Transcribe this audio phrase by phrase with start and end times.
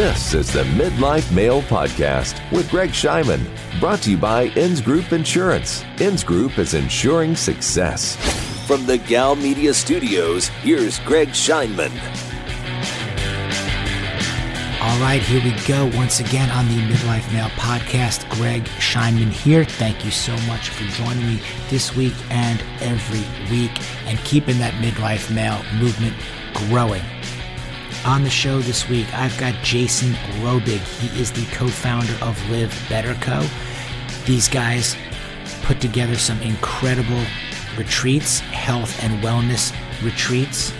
[0.00, 3.46] This is the Midlife Male Podcast with Greg Scheinman,
[3.78, 5.84] brought to you by Ins Group Insurance.
[6.00, 8.16] Ins Group is insuring success.
[8.66, 11.90] From the Gow Media Studios, here's Greg Scheinman.
[14.80, 18.26] All right, here we go once again on the Midlife Male Podcast.
[18.30, 19.66] Greg Scheinman here.
[19.66, 23.72] Thank you so much for joining me this week and every week
[24.06, 26.16] and keeping that midlife male movement
[26.54, 27.02] growing.
[28.06, 30.80] On the show this week, I've got Jason Loebig.
[31.00, 33.46] He is the co founder of Live Better Co.
[34.24, 34.96] These guys
[35.62, 37.22] put together some incredible
[37.76, 40.72] retreats, health and wellness retreats.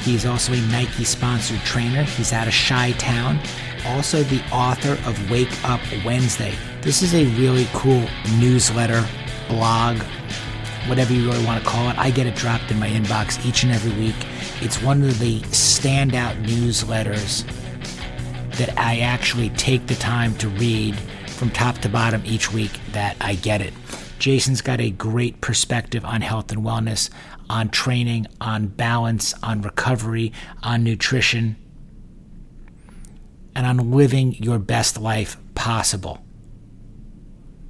[0.00, 2.02] He's also a Nike sponsored trainer.
[2.02, 3.38] He's out of Chi Town.
[3.86, 6.52] Also, the author of Wake Up Wednesday.
[6.80, 8.08] This is a really cool
[8.38, 9.06] newsletter,
[9.48, 9.98] blog,
[10.88, 11.98] whatever you really want to call it.
[11.98, 14.16] I get it dropped in my inbox each and every week.
[14.62, 17.44] It's one of the standout newsletters
[18.58, 20.94] that I actually take the time to read
[21.28, 23.72] from top to bottom each week that I get it.
[24.18, 27.08] Jason's got a great perspective on health and wellness,
[27.48, 30.30] on training, on balance, on recovery,
[30.62, 31.56] on nutrition,
[33.56, 36.22] and on living your best life possible.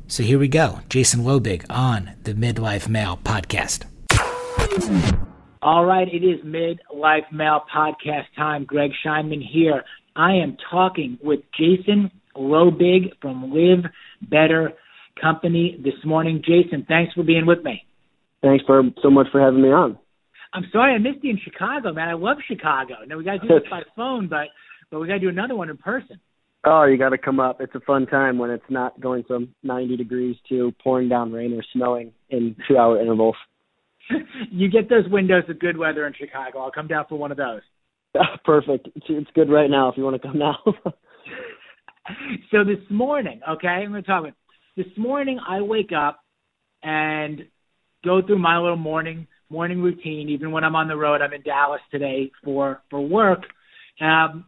[0.08, 0.80] So here we go.
[0.88, 3.84] Jason Loebig on the Midlife Male podcast.
[5.62, 8.64] All right, it is Midlife Male podcast time.
[8.64, 9.84] Greg Scheinman here.
[10.17, 13.84] I am talking with Jason Loebig from Live
[14.22, 14.72] Better
[15.20, 16.42] Company this morning.
[16.42, 17.84] Jason, thanks for being with me.
[18.41, 19.98] Thanks for so much for having me on.
[20.55, 22.08] I'm sorry I missed you in Chicago, man.
[22.08, 22.95] I love Chicago.
[23.06, 24.47] Now we got to do this by phone, but
[24.91, 26.20] but we got to do another one in person.
[26.64, 27.61] Oh, you got to come up.
[27.61, 31.52] It's a fun time when it's not going from 90 degrees to pouring down rain
[31.52, 33.36] or snowing in two-hour intervals.
[34.50, 36.61] you get those windows of good weather in Chicago.
[36.61, 37.61] I'll come down for one of those.
[38.45, 38.89] Perfect.
[38.95, 40.57] It's good right now if you want to come now.
[42.51, 44.34] so this morning, okay, I'm going to talk about
[44.77, 45.39] this morning.
[45.46, 46.20] I wake up
[46.83, 47.42] and
[48.05, 50.29] go through my little morning morning routine.
[50.29, 53.40] Even when I'm on the road, I'm in Dallas today for for work.
[54.01, 54.46] Um,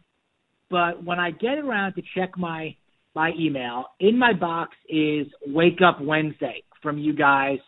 [0.69, 2.75] but when I get around to check my
[3.15, 7.59] my email, in my box is Wake Up Wednesday from you guys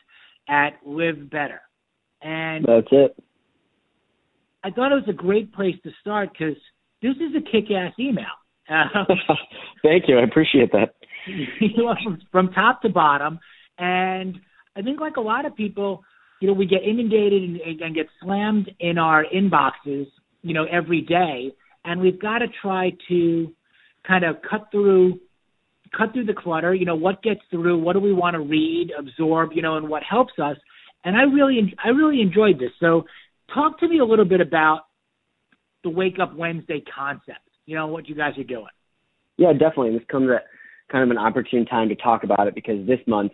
[0.49, 1.61] at Live Better.
[2.25, 3.15] And that's it.
[4.63, 6.57] I thought it was a great place to start because
[6.99, 8.25] this is a kick-ass email.
[8.67, 9.05] Uh,
[9.83, 10.17] Thank you.
[10.17, 10.95] I appreciate that.
[12.03, 13.39] from, from top to bottom,
[13.77, 14.37] and
[14.75, 16.03] I think like a lot of people,
[16.41, 20.07] you know, we get inundated and, and get slammed in our inboxes,
[20.41, 21.51] you know, every day,
[21.83, 23.53] and we've got to try to
[24.07, 25.19] kind of cut through
[25.95, 28.91] cut through the clutter you know what gets through what do we want to read
[28.99, 30.57] absorb you know and what helps us
[31.05, 32.71] and i really i really enjoyed this.
[32.79, 33.05] So
[33.53, 34.81] talk to me a little bit about
[35.83, 38.67] the wake up wednesday concept you know what you guys are doing.
[39.37, 39.97] Yeah definitely.
[39.97, 40.45] This comes at
[40.91, 43.31] kind of an opportune time to talk about it because this month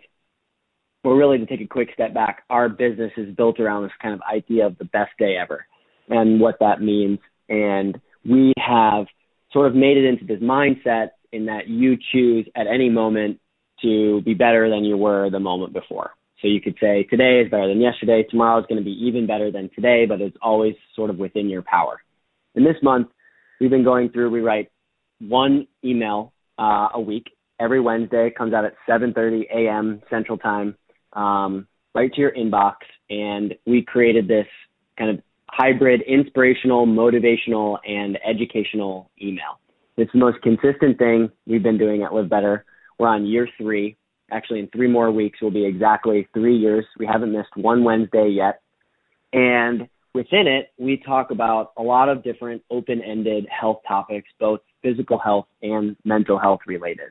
[1.02, 4.14] well really to take a quick step back our business is built around this kind
[4.14, 5.66] of idea of the best day ever
[6.08, 7.18] and what that means.
[7.48, 9.06] And we have
[9.52, 13.40] sort of made it into this mindset in that you choose at any moment
[13.82, 16.10] to be better than you were the moment before.
[16.42, 19.26] So you could say today is better than yesterday, tomorrow is going to be even
[19.28, 22.02] better than today, but it's always sort of within your power.
[22.56, 23.08] In this month,
[23.60, 24.70] we've been going through, we write
[25.20, 27.28] one email uh, a week.
[27.60, 30.02] Every Wednesday it comes out at 7:30 a.m.
[30.10, 30.76] Central Time,
[31.12, 32.74] um, right to your inbox.
[33.08, 34.46] And we created this
[34.98, 39.60] kind of hybrid inspirational, motivational, and educational email.
[39.96, 42.64] It's the most consistent thing we've been doing at Live Better.
[42.98, 43.96] We're on year three.
[44.30, 46.84] Actually, in three more weeks will be exactly three years.
[46.98, 48.62] We haven't missed one Wednesday yet.
[49.32, 54.60] And within it, we talk about a lot of different open ended health topics, both
[54.82, 57.10] physical health and mental health related.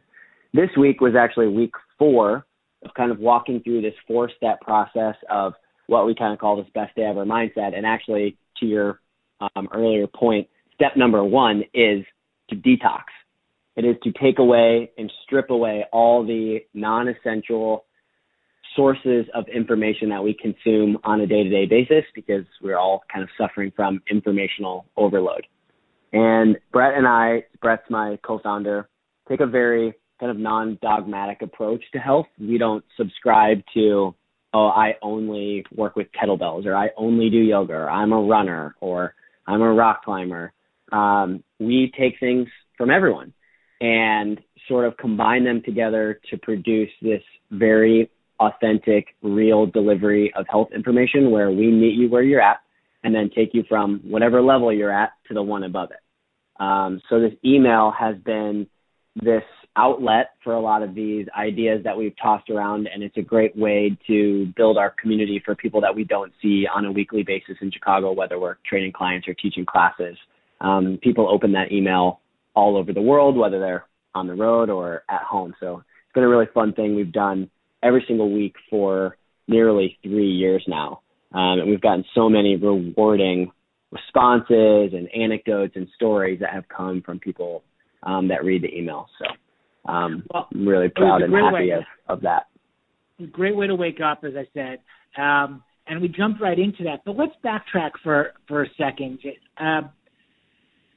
[0.53, 2.45] This week was actually week four
[2.83, 5.53] of kind of walking through this four step process of
[5.87, 7.75] what we kind of call this best day ever mindset.
[7.75, 8.99] And actually, to your
[9.55, 12.03] um, earlier point, step number one is
[12.49, 13.03] to detox.
[13.75, 17.85] It is to take away and strip away all the non essential
[18.75, 23.03] sources of information that we consume on a day to day basis because we're all
[23.11, 25.47] kind of suffering from informational overload.
[26.13, 28.89] And Brett and I, Brett's my co founder,
[29.29, 32.27] take a very kind of non dogmatic approach to health.
[32.39, 34.15] We don't subscribe to
[34.53, 38.75] oh, I only work with kettlebells or I only do yoga or I'm a runner
[38.81, 39.15] or
[39.47, 40.51] I'm a rock climber.
[40.91, 43.33] Um, we take things from everyone
[43.81, 50.69] and sort of combine them together to produce this very authentic, real delivery of health
[50.73, 52.61] information where we meet you where you're at
[53.03, 56.61] and then take you from whatever level you're at to the one above it.
[56.61, 58.67] Um, so this email has been
[59.15, 59.43] this
[59.75, 63.55] outlet for a lot of these ideas that we've tossed around, and it's a great
[63.55, 67.57] way to build our community for people that we don't see on a weekly basis
[67.61, 70.17] in Chicago, whether we're training clients or teaching classes.
[70.59, 72.19] Um, people open that email
[72.55, 75.53] all over the world, whether they're on the road or at home.
[75.59, 77.49] So it's been a really fun thing we've done
[77.83, 79.17] every single week for
[79.47, 81.01] nearly three years now.
[81.33, 83.51] Um, and we've gotten so many rewarding
[83.91, 87.63] responses and anecdotes and stories that have come from people
[88.03, 89.07] um, that read the email.
[89.19, 92.47] So um, well, I'm really proud and happy of, of that.
[93.31, 94.79] Great way to wake up, as I said.
[95.21, 97.01] Um, and we jumped right into that.
[97.05, 99.19] But let's backtrack for, for a second
[99.59, 99.81] uh,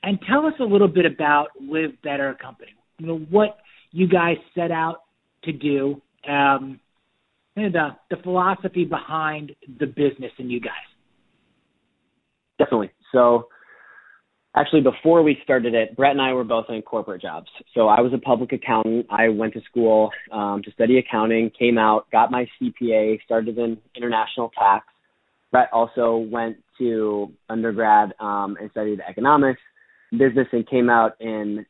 [0.04, 2.72] and tell us a little bit about Live Better Company.
[2.98, 3.58] You know, what
[3.90, 5.02] you guys set out
[5.44, 6.80] to do, um,
[7.56, 10.72] and the, the philosophy behind the business and you guys.
[12.58, 12.90] Definitely.
[13.12, 13.48] So,
[14.56, 17.46] actually, before we started it, Brett and I were both in corporate jobs.
[17.74, 19.06] So, I was a public accountant.
[19.10, 23.78] I went to school um, to study accounting, came out, got my CPA, started in
[23.96, 24.86] international tax.
[25.52, 29.60] Brett also went to undergrad um, and studied economics,
[30.12, 31.66] business, and came out in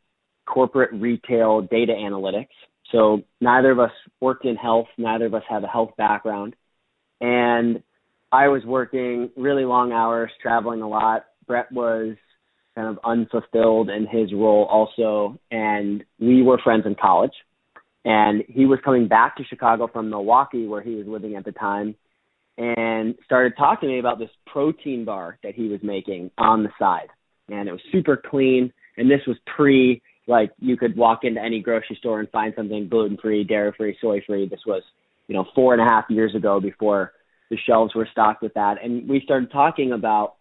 [0.46, 2.48] corporate retail data analytics.
[2.92, 6.54] So neither of us worked in health, neither of us have a health background.
[7.20, 7.82] And
[8.30, 11.24] I was working really long hours, traveling a lot.
[11.46, 12.16] Brett was
[12.74, 17.32] kind of unfulfilled in his role also, and we were friends in college.
[18.04, 21.52] And he was coming back to Chicago from Milwaukee, where he was living at the
[21.52, 21.94] time,
[22.58, 26.70] and started talking to me about this protein bar that he was making on the
[26.78, 27.08] side.
[27.50, 31.60] And it was super clean, and this was pre like you could walk into any
[31.60, 34.48] grocery store and find something gluten free, dairy free, soy free.
[34.48, 34.82] This was,
[35.28, 37.12] you know, four and a half years ago before
[37.50, 38.76] the shelves were stocked with that.
[38.82, 40.36] And we started talking about,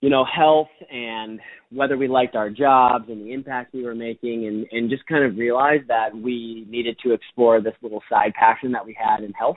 [0.00, 1.40] you know, health and
[1.70, 5.24] whether we liked our jobs and the impact we were making and, and just kind
[5.24, 9.32] of realized that we needed to explore this little side passion that we had in
[9.32, 9.56] health.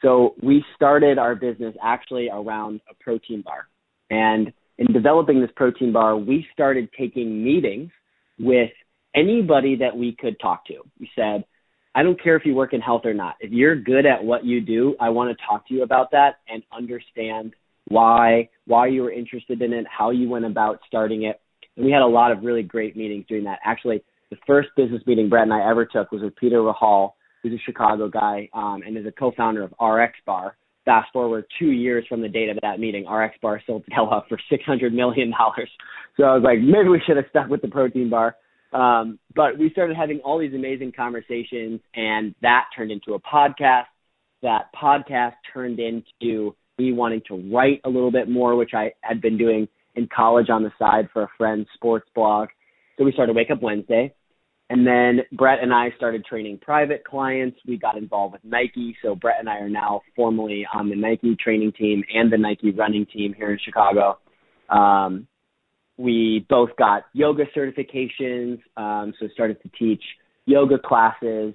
[0.00, 3.68] So we started our business actually around a protein bar.
[4.10, 4.52] And
[4.82, 7.90] in developing this protein bar, we started taking meetings
[8.40, 8.70] with
[9.14, 10.74] anybody that we could talk to.
[10.98, 11.44] We said,
[11.94, 13.36] I don't care if you work in health or not.
[13.38, 16.36] If you're good at what you do, I want to talk to you about that
[16.48, 17.54] and understand
[17.86, 21.40] why why you were interested in it, how you went about starting it.
[21.76, 23.60] And we had a lot of really great meetings doing that.
[23.64, 27.12] Actually, the first business meeting Brett and I ever took was with Peter Rahal,
[27.42, 30.56] who's a Chicago guy um, and is a co-founder of RX Bar.
[30.84, 34.38] Fast forward two years from the date of that meeting, RX Bar sold to for
[34.50, 35.70] six hundred million dollars.
[36.16, 38.36] So I was like, maybe we should have stuck with the protein bar.
[38.72, 43.84] Um, but we started having all these amazing conversations, and that turned into a podcast.
[44.42, 49.20] That podcast turned into me wanting to write a little bit more, which I had
[49.20, 52.48] been doing in college on the side for a friend's sports blog.
[52.98, 54.14] So we started Wake Up Wednesday.
[54.72, 57.58] And then Brett and I started training private clients.
[57.68, 58.96] We got involved with Nike.
[59.02, 62.70] So Brett and I are now formally on the Nike training team and the Nike
[62.70, 64.18] running team here in Chicago.
[64.70, 65.28] Um,
[65.98, 70.02] we both got yoga certifications, um, so started to teach
[70.46, 71.52] yoga classes.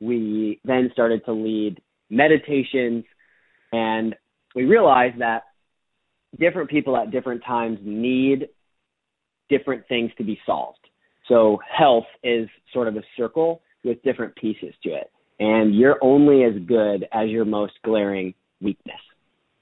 [0.00, 1.80] We then started to lead
[2.10, 3.04] meditations,
[3.70, 4.16] and
[4.56, 5.44] we realized that
[6.36, 8.48] different people at different times need
[9.48, 10.85] different things to be solved.
[11.28, 16.44] So health is sort of a circle with different pieces to it, and you're only
[16.44, 19.00] as good as your most glaring weakness.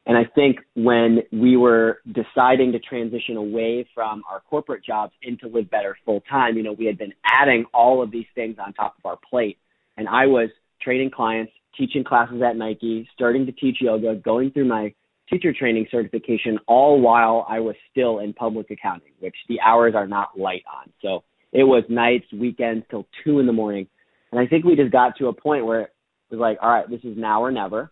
[0.06, 5.48] And I think when we were deciding to transition away from our corporate jobs into
[5.48, 8.74] Live Better full time, you know, we had been adding all of these things on
[8.74, 9.58] top of our plate.
[9.96, 10.50] And I was
[10.82, 14.92] training clients, teaching classes at Nike, starting to teach yoga, going through my
[15.30, 20.06] teacher training certification, all while I was still in public accounting, which the hours are
[20.06, 20.92] not light on.
[21.00, 23.86] So it was nights, weekends till two in the morning.
[24.30, 25.90] And I think we just got to a point where it
[26.30, 27.90] was like, all right, this is now or never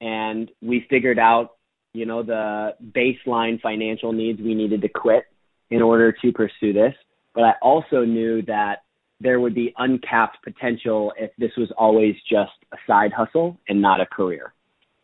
[0.00, 1.56] and we figured out,
[1.92, 5.24] you know, the baseline financial needs we needed to quit
[5.70, 6.94] in order to pursue this.
[7.34, 8.82] But I also knew that
[9.20, 14.00] there would be uncapped potential if this was always just a side hustle and not
[14.00, 14.54] a career.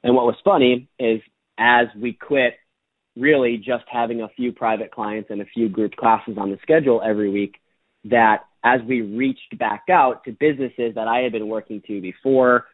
[0.03, 1.21] And what was funny is
[1.59, 2.55] as we quit
[3.17, 7.03] really just having a few private clients and a few group classes on the schedule
[7.05, 7.57] every week,
[8.11, 12.67] that as we reached back out to businesses that I had been working to before,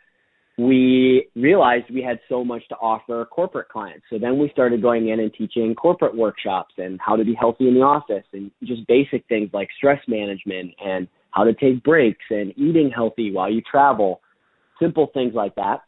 [0.58, 4.04] we realized we had so much to offer corporate clients.
[4.10, 7.68] So then we started going in and teaching corporate workshops and how to be healthy
[7.68, 12.24] in the office and just basic things like stress management and how to take breaks
[12.30, 14.20] and eating healthy while you travel,
[14.80, 15.80] simple things like that.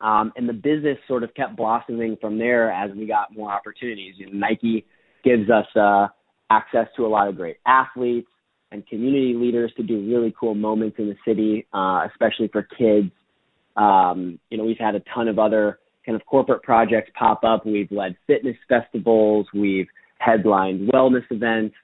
[0.00, 4.14] Um, and the business sort of kept blossoming from there as we got more opportunities.
[4.18, 4.84] You know, Nike
[5.24, 6.12] gives us a,
[6.50, 8.28] access to a lot of great athletes
[8.74, 13.10] and community leaders to do really cool moments in the city, uh, especially for kids.
[13.76, 17.64] Um, you know, we've had a ton of other kind of corporate projects pop up.
[17.64, 19.86] We've led fitness festivals, we've
[20.18, 21.76] headlined wellness events,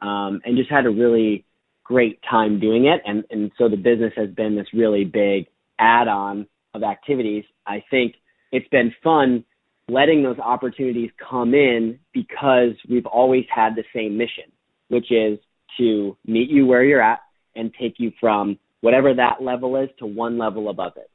[0.00, 1.44] um, and just had a really
[1.84, 3.02] great time doing it.
[3.04, 7.44] And, and so the business has been this really big add on of activities.
[7.66, 8.14] I think
[8.52, 9.44] it's been fun
[9.90, 14.44] letting those opportunities come in because we've always had the same mission,
[14.88, 15.38] which is
[15.78, 17.20] to meet you where you're at
[17.54, 21.10] and take you from whatever that level is to one level above it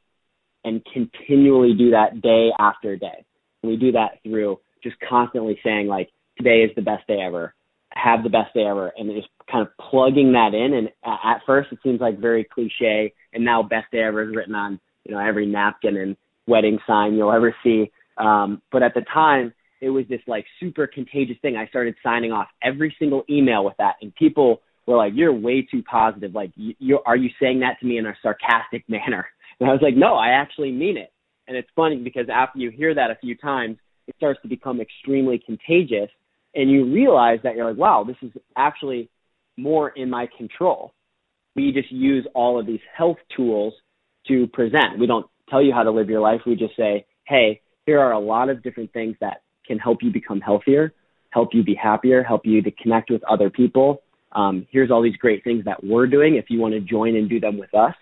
[0.64, 3.26] and continually do that day after day.
[3.64, 7.54] We do that through just constantly saying like today is the best day ever,
[7.94, 10.74] have the best day ever, and just kind of plugging that in.
[10.74, 14.56] And at first it seems like very cliche, and now best day ever is written
[14.56, 16.18] on you know every napkin and
[16.48, 17.92] wedding sign you'll ever see.
[18.18, 21.58] Um, but at the time, it was this like super contagious thing.
[21.58, 25.62] I started signing off every single email with that, and people were like, "You're way
[25.70, 26.34] too positive.
[26.34, 29.28] Like, you, are you saying that to me in a sarcastic manner?"
[29.60, 31.12] And I was like, "No, I actually mean it."
[31.48, 34.80] And it's funny because after you hear that a few times, it starts to become
[34.80, 36.10] extremely contagious,
[36.56, 39.10] and you realize that you're like, "Wow, this is actually
[39.58, 40.94] more in my control."
[41.58, 43.74] We just use all of these health tools
[44.30, 44.98] to present.
[44.98, 46.42] We don't tell you how to live your life.
[46.46, 50.12] We just say, "Hey, here are a lot of different things that can help you
[50.12, 50.94] become healthier,
[51.30, 54.02] help you be happier, help you to connect with other people.
[54.34, 56.36] Um, here's all these great things that we're doing.
[56.36, 57.96] If you want to join and do them with us,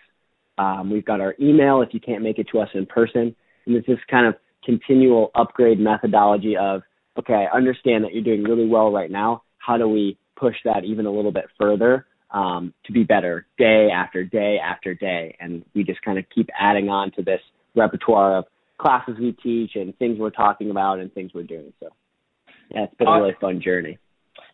[0.57, 3.35] um, we've got our email if you can't make it to us in person.
[3.65, 6.81] And it's this kind of continual upgrade methodology of,
[7.17, 9.43] okay, I understand that you're doing really well right now.
[9.57, 13.89] How do we push that even a little bit further um, to be better day
[13.93, 15.35] after day after day?
[15.39, 17.41] And we just kind of keep adding on to this
[17.75, 18.45] repertoire of
[18.81, 21.73] classes we teach and things we're talking about and things we're doing.
[21.79, 21.89] So
[22.69, 23.97] yeah, it's been a really fun journey.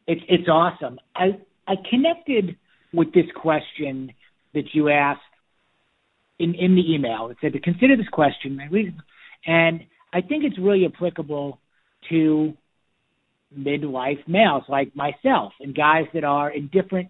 [0.06, 1.00] It's it's awesome.
[1.16, 2.58] I I connected
[2.94, 4.14] with this question
[4.54, 5.22] that you asked
[6.40, 7.30] in in the email.
[7.30, 8.60] It said to consider this question
[9.46, 11.60] and I think it's really applicable
[12.10, 12.54] to
[13.58, 17.10] midlife males like myself and guys that are in different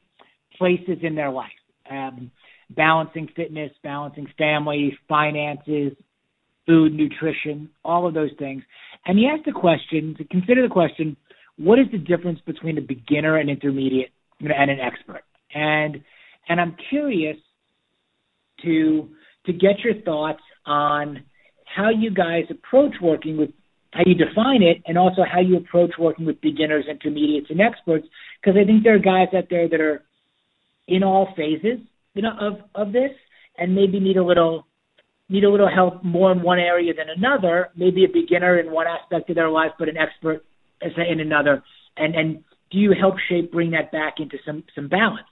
[0.57, 1.49] places in their life,
[1.89, 2.31] um,
[2.69, 5.93] balancing fitness, balancing family, finances,
[6.67, 8.61] food, nutrition, all of those things.
[9.05, 11.15] And he asked the question to consider the question,
[11.57, 15.23] what is the difference between a beginner and intermediate and an expert?
[15.55, 16.03] And
[16.49, 17.37] and I'm curious
[18.63, 19.09] to
[19.45, 21.23] to get your thoughts on
[21.65, 23.49] how you guys approach working with
[23.91, 28.05] how you define it and also how you approach working with beginners, intermediates, and experts.
[28.39, 30.03] Because I think there are guys out there that are
[30.87, 31.79] in all phases,
[32.13, 33.11] you know, of of this,
[33.57, 34.66] and maybe need a little
[35.29, 38.87] need a little help more in one area than another, maybe a beginner in one
[38.87, 40.45] aspect of their life, but an expert
[40.81, 41.63] in another.
[41.97, 45.27] And and do you help shape bring that back into some some balance?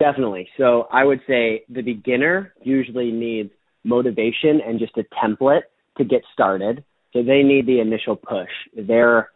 [0.00, 0.48] Definitely.
[0.58, 3.50] So I would say the beginner usually needs
[3.84, 5.62] motivation and just a template
[5.98, 6.84] to get started.
[7.12, 8.50] So they need the initial push.
[8.76, 9.30] They're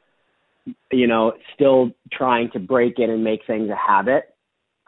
[0.91, 4.35] you know still trying to break in and make things a habit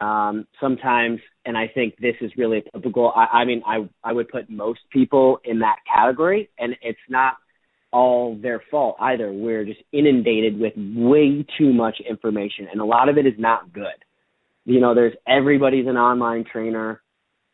[0.01, 3.13] um, sometimes, and I think this is really typical.
[3.15, 7.37] I, I mean, I I would put most people in that category, and it's not
[7.91, 9.31] all their fault either.
[9.31, 13.71] We're just inundated with way too much information, and a lot of it is not
[13.71, 13.85] good.
[14.65, 17.01] You know, there's everybody's an online trainer.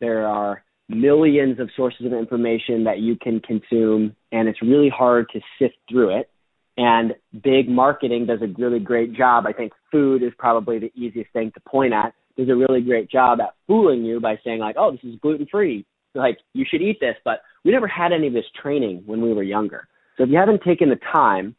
[0.00, 5.28] There are millions of sources of information that you can consume, and it's really hard
[5.34, 6.30] to sift through it.
[6.78, 9.44] And big marketing does a really great job.
[9.46, 13.10] I think food is probably the easiest thing to point at does a really great
[13.10, 15.84] job at fooling you by saying like, oh, this is gluten free.
[16.14, 19.32] Like you should eat this, but we never had any of this training when we
[19.34, 19.88] were younger.
[20.16, 21.56] So if you haven't taken the time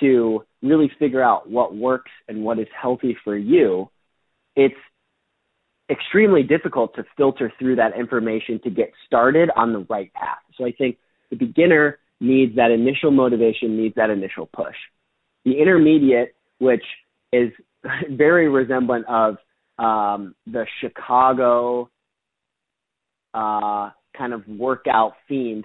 [0.00, 3.90] to really figure out what works and what is healthy for you,
[4.56, 4.74] it's
[5.90, 10.38] extremely difficult to filter through that information to get started on the right path.
[10.56, 10.96] So I think
[11.30, 14.76] the beginner needs that initial motivation, needs that initial push.
[15.44, 16.84] The intermediate, which
[17.32, 17.50] is
[18.10, 19.36] very resemblant of
[19.78, 21.90] um, the Chicago
[23.34, 25.64] uh, kind of workout themed,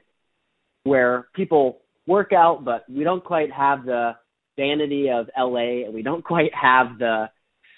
[0.84, 4.12] where people work out, but we don't quite have the
[4.56, 7.30] vanity of LA, and we don't quite have the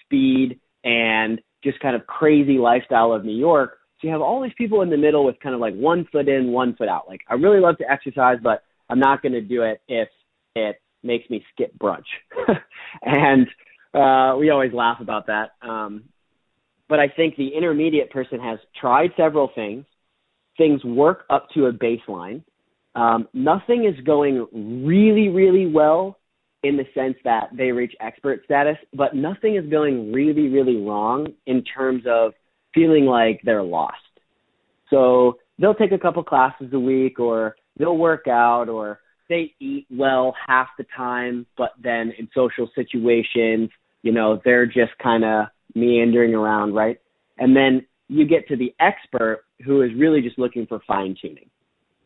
[0.05, 3.77] speed and just kind of crazy lifestyle of New York.
[3.99, 6.29] So you have all these people in the middle with kind of like one foot
[6.29, 7.07] in, one foot out.
[7.07, 10.07] Like I really love to exercise, but I'm not going to do it if
[10.55, 12.05] it makes me skip brunch.
[13.01, 13.47] and
[13.93, 15.51] uh, we always laugh about that.
[15.61, 16.05] Um,
[16.89, 19.85] but I think the intermediate person has tried several things.
[20.57, 22.43] Things work up to a baseline.
[22.95, 24.47] Um, nothing is going
[24.85, 26.17] really, really well,
[26.63, 31.27] in the sense that they reach expert status, but nothing is going really, really wrong
[31.45, 32.33] in terms of
[32.73, 33.95] feeling like they're lost.
[34.89, 39.85] So they'll take a couple classes a week or they'll work out or they eat
[39.89, 43.69] well half the time, but then in social situations,
[44.01, 46.99] you know, they're just kind of meandering around, right?
[47.37, 51.49] And then you get to the expert who is really just looking for fine tuning.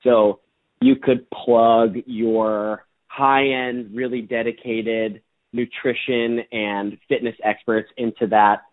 [0.03, 0.39] So
[0.81, 5.21] you could plug your high end, really dedicated
[5.53, 8.63] nutrition and fitness experts into that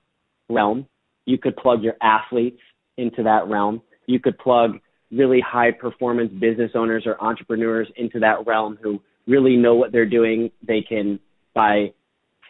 [0.49, 0.87] realm.
[1.27, 2.61] You could plug your athletes
[2.97, 3.83] into that realm.
[4.07, 4.81] You could plug
[5.13, 10.09] really high performance business owners or entrepreneurs into that realm who really know what they're
[10.09, 10.51] doing.
[10.67, 11.21] They can,
[11.55, 11.93] by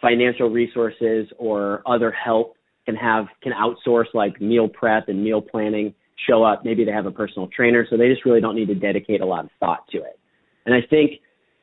[0.01, 2.55] financial resources or other help,
[2.85, 5.93] can have can outsource like meal prep and meal planning.
[6.27, 6.63] Show up.
[6.63, 9.25] Maybe they have a personal trainer, so they just really don't need to dedicate a
[9.25, 10.19] lot of thought to it.
[10.65, 11.13] And I think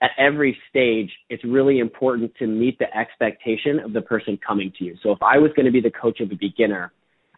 [0.00, 4.84] at every stage, it's really important to meet the expectation of the person coming to
[4.84, 4.96] you.
[5.02, 6.92] So if I was going to be the coach of a beginner,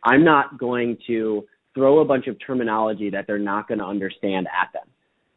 [0.04, 4.47] I'm not going to throw a bunch of terminology that they're not going to understand
[4.47, 4.88] at them.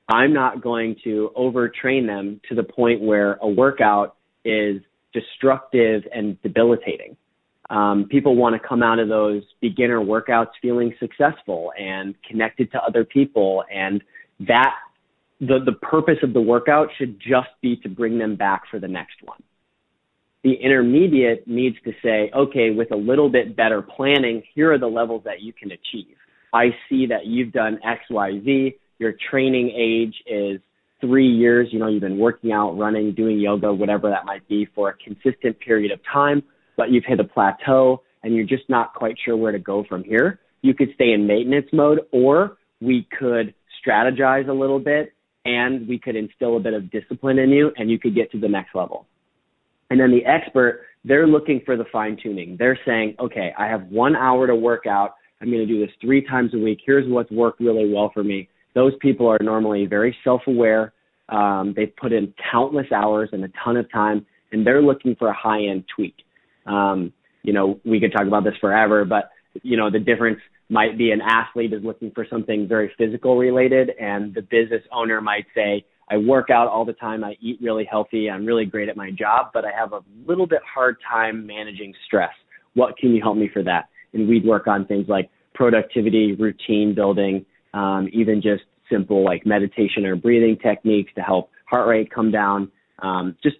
[0.09, 4.81] I'm not going to overtrain them to the point where a workout is
[5.13, 7.15] destructive and debilitating.
[7.69, 12.83] Um, people want to come out of those beginner workouts feeling successful and connected to
[12.83, 14.03] other people, and
[14.41, 14.75] that
[15.39, 18.87] the the purpose of the workout should just be to bring them back for the
[18.87, 19.41] next one.
[20.43, 24.87] The intermediate needs to say, okay, with a little bit better planning, here are the
[24.87, 26.17] levels that you can achieve.
[26.51, 28.75] I see that you've done X, Y, Z.
[28.99, 30.59] Your training age is
[31.03, 31.67] three years.
[31.71, 34.93] You know, you've been working out, running, doing yoga, whatever that might be for a
[34.93, 36.43] consistent period of time,
[36.77, 40.03] but you've hit a plateau and you're just not quite sure where to go from
[40.03, 40.39] here.
[40.61, 43.53] You could stay in maintenance mode or we could
[43.85, 45.13] strategize a little bit
[45.45, 48.39] and we could instill a bit of discipline in you and you could get to
[48.39, 49.05] the next level.
[49.89, 52.55] And then the expert, they're looking for the fine tuning.
[52.57, 55.93] They're saying, okay, I have one hour to work out I'm going to do this
[55.99, 56.79] three times a week.
[56.85, 58.47] Here's what's worked really well for me.
[58.75, 60.93] Those people are normally very self aware.
[61.29, 65.29] Um, they've put in countless hours and a ton of time, and they're looking for
[65.29, 66.15] a high end tweak.
[66.65, 69.29] Um, you know, we could talk about this forever, but
[69.61, 73.91] you know, the difference might be an athlete is looking for something very physical related,
[73.99, 77.85] and the business owner might say, I work out all the time, I eat really
[77.85, 81.45] healthy, I'm really great at my job, but I have a little bit hard time
[81.45, 82.33] managing stress.
[82.73, 83.89] What can you help me for that?
[84.13, 90.05] and we'd work on things like productivity, routine building, um, even just simple like meditation
[90.05, 92.71] or breathing techniques to help heart rate come down.
[92.99, 93.57] Um, just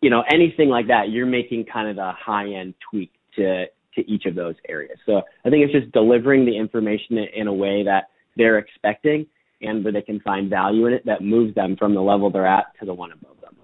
[0.00, 1.10] you know anything like that.
[1.10, 4.98] You're making kind of a high end tweak to to each of those areas.
[5.04, 8.04] So I think it's just delivering the information in a way that
[8.36, 9.26] they're expecting
[9.60, 12.46] and where they can find value in it that moves them from the level they're
[12.46, 13.56] at to the one above them.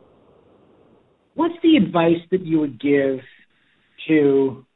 [1.34, 3.20] What's the advice that you would give
[4.08, 4.66] to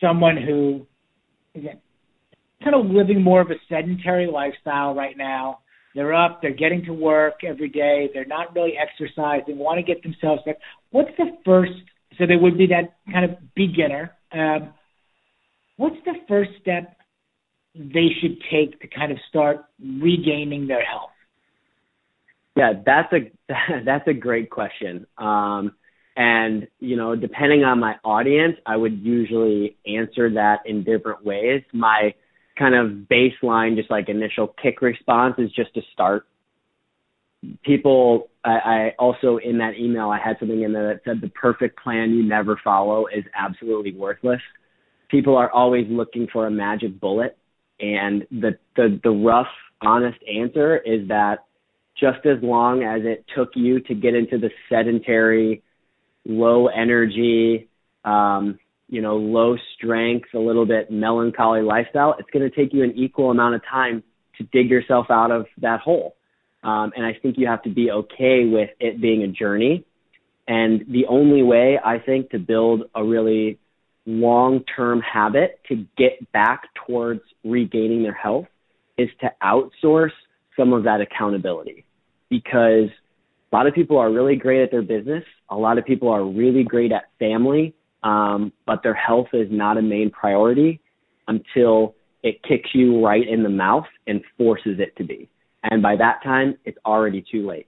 [0.00, 0.86] someone who
[2.62, 5.60] kind of living more of a sedentary lifestyle right now.
[5.94, 10.02] They're up, they're getting to work every day, they're not really exercising, want to get
[10.02, 10.56] themselves back.
[10.90, 11.72] What's the first?
[12.18, 14.12] So they would be that kind of beginner.
[14.32, 14.72] Um,
[15.76, 16.96] what's the first step
[17.74, 21.10] they should take to kind of start regaining their health?
[22.56, 23.30] Yeah, that's a
[23.84, 25.06] that's a great question.
[25.18, 25.72] Um,
[26.16, 31.62] and, you know, depending on my audience, I would usually answer that in different ways.
[31.72, 32.14] My
[32.62, 36.26] kind of baseline, just like initial kick response is just to start.
[37.64, 41.28] People, I, I also in that email, I had something in there that said the
[41.30, 44.40] perfect plan you never follow is absolutely worthless.
[45.10, 47.36] People are always looking for a magic bullet.
[47.80, 49.48] And the, the, the rough,
[49.80, 51.44] honest answer is that
[51.98, 55.64] just as long as it took you to get into the sedentary,
[56.24, 57.68] low energy,
[58.04, 58.60] um,
[58.92, 62.92] you know, low strength, a little bit melancholy lifestyle, it's going to take you an
[62.94, 64.02] equal amount of time
[64.36, 66.14] to dig yourself out of that hole.
[66.62, 69.86] Um, and I think you have to be okay with it being a journey.
[70.46, 73.58] And the only way I think to build a really
[74.04, 78.46] long term habit to get back towards regaining their health
[78.98, 80.12] is to outsource
[80.54, 81.86] some of that accountability
[82.28, 82.90] because
[83.50, 85.24] a lot of people are really great at their business.
[85.48, 89.76] A lot of people are really great at family, um, but their health is not
[89.78, 90.80] a main priority
[91.28, 95.28] until it kicks you right in the mouth and forces it to be.
[95.64, 97.66] And by that time, it's already too late.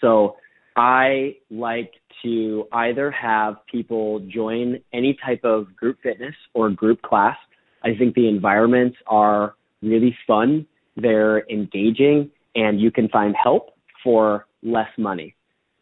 [0.00, 0.36] So
[0.76, 7.36] I like to either have people join any type of group fitness or group class.
[7.84, 10.66] I think the environments are really fun.
[10.96, 13.70] They're engaging and you can find help
[14.02, 15.34] for less money.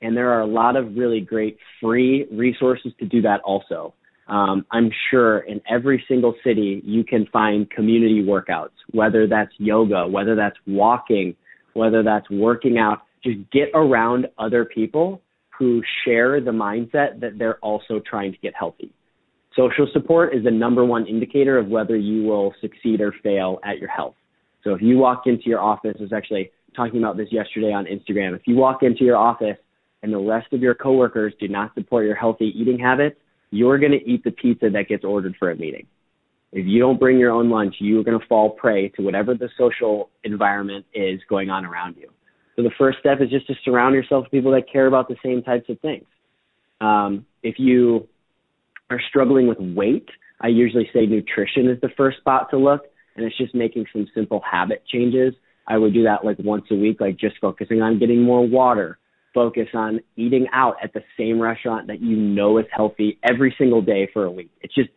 [0.03, 3.95] And there are a lot of really great free resources to do that also.
[4.29, 10.07] Um, I'm sure in every single city you can find community workouts, whether that's yoga,
[10.07, 11.37] whether that's walking,
[11.75, 13.03] whether that's working out.
[13.23, 15.23] Just get around other people
[15.57, 18.93] who share the mindset that they're also trying to get healthy.
[19.57, 23.79] Social support is the number one indicator of whether you will succeed or fail at
[23.79, 24.15] your health.
[24.63, 27.87] So if you walk into your office, I was actually talking about this yesterday on
[27.87, 28.35] Instagram.
[28.37, 29.57] If you walk into your office
[30.07, 33.17] and the rest of your coworkers do not support your healthy eating habits,
[33.51, 35.85] you're going to eat the pizza that gets ordered for a meeting.
[36.53, 39.49] If you don't bring your own lunch, you're going to fall prey to whatever the
[39.59, 42.09] social environment is going on around you.
[42.55, 45.17] So the first step is just to surround yourself with people that care about the
[45.25, 46.07] same types of things.
[46.81, 48.07] Um, if you
[48.89, 50.09] are struggling with weight,
[50.41, 52.83] I usually say nutrition is the first spot to look,
[53.17, 55.35] and it's just making some simple habit changes.
[55.67, 58.99] I would do that like once a week, like just focusing on getting more water,
[59.37, 63.83] focus on eating out at the same restaurant that you know is healthy every single
[63.83, 64.51] day for a week.
[64.63, 64.89] It's just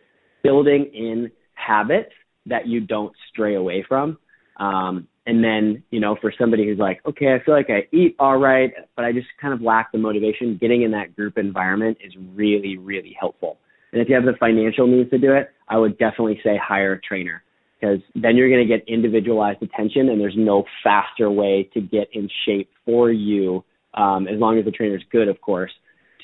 [0.43, 2.13] building in habits
[2.45, 4.17] that you don't stray away from.
[4.55, 8.15] Um, and then, you know, for somebody who's like, okay, I feel like I eat
[8.17, 11.97] all right, but I just kind of lack the motivation, getting in that group environment
[12.01, 13.57] is really, really helpful.
[13.91, 16.93] And if you have the financial means to do it, I would definitely say hire
[16.93, 17.43] a trainer
[17.79, 22.07] because then you're going to get individualized attention and there's no faster way to get
[22.13, 25.71] in shape for you, um, as long as the trainer's good, of course,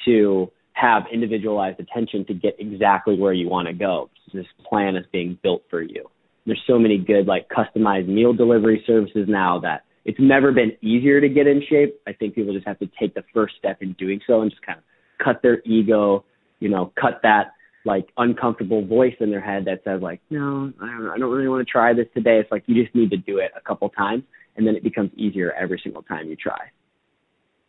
[0.05, 4.09] to have individualized attention to get exactly where you want to go.
[4.33, 6.09] This plan is being built for you.
[6.45, 11.19] There's so many good like customized meal delivery services now that it's never been easier
[11.21, 11.99] to get in shape.
[12.05, 14.61] I think people just have to take the first step in doing so and just
[14.63, 14.83] kind of
[15.23, 16.25] cut their ego,
[16.59, 17.53] you know, cut that
[17.85, 21.47] like uncomfortable voice in their head that says like, no, I don't, I don't really
[21.47, 22.39] want to try this today.
[22.39, 24.23] It's like you just need to do it a couple times,
[24.55, 26.69] and then it becomes easier every single time you try.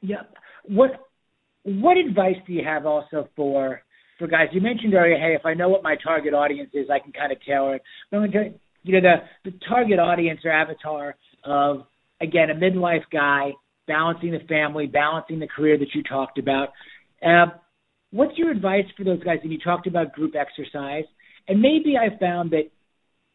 [0.06, 0.34] Yep.
[0.68, 0.90] What
[1.64, 3.82] what advice do you have also for
[4.18, 4.48] for guys?
[4.52, 7.32] You mentioned earlier, hey, if I know what my target audience is, I can kind
[7.32, 7.82] of tailor it.
[8.10, 8.18] But
[8.84, 11.82] you know, the the target audience or avatar of
[12.20, 13.50] again a midlife guy
[13.88, 16.68] balancing the family, balancing the career that you talked about.
[17.24, 17.46] Uh,
[18.12, 19.38] what's your advice for those guys?
[19.42, 21.04] And you talked about group exercise,
[21.48, 22.70] and maybe I found that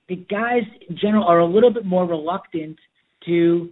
[0.07, 2.77] the guys in general are a little bit more reluctant
[3.25, 3.69] to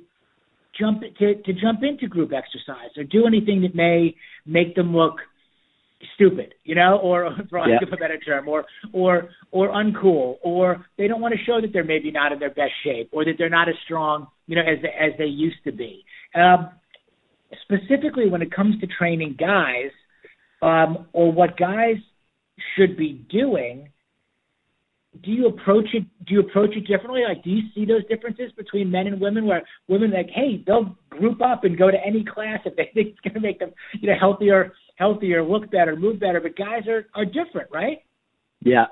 [0.79, 4.15] jump to, to jump into group exercise or do anything that may
[4.45, 5.15] make them look
[6.15, 7.87] stupid, you know, or for lack yeah.
[7.87, 11.71] of a better term, or or or uncool, or they don't want to show that
[11.73, 14.61] they're maybe not in their best shape, or that they're not as strong, you know,
[14.61, 16.03] as they, as they used to be.
[16.35, 16.69] Um,
[17.63, 19.91] specifically, when it comes to training guys,
[20.61, 21.97] um, or what guys
[22.75, 23.89] should be doing,
[25.23, 28.51] do you approach it do you approach it differently like do you see those differences
[28.55, 32.23] between men and women where women like hey they'll group up and go to any
[32.23, 35.95] class if they think it's going to make them you know healthier healthier look better
[35.95, 37.99] move better but guys are are different right
[38.61, 38.85] yeah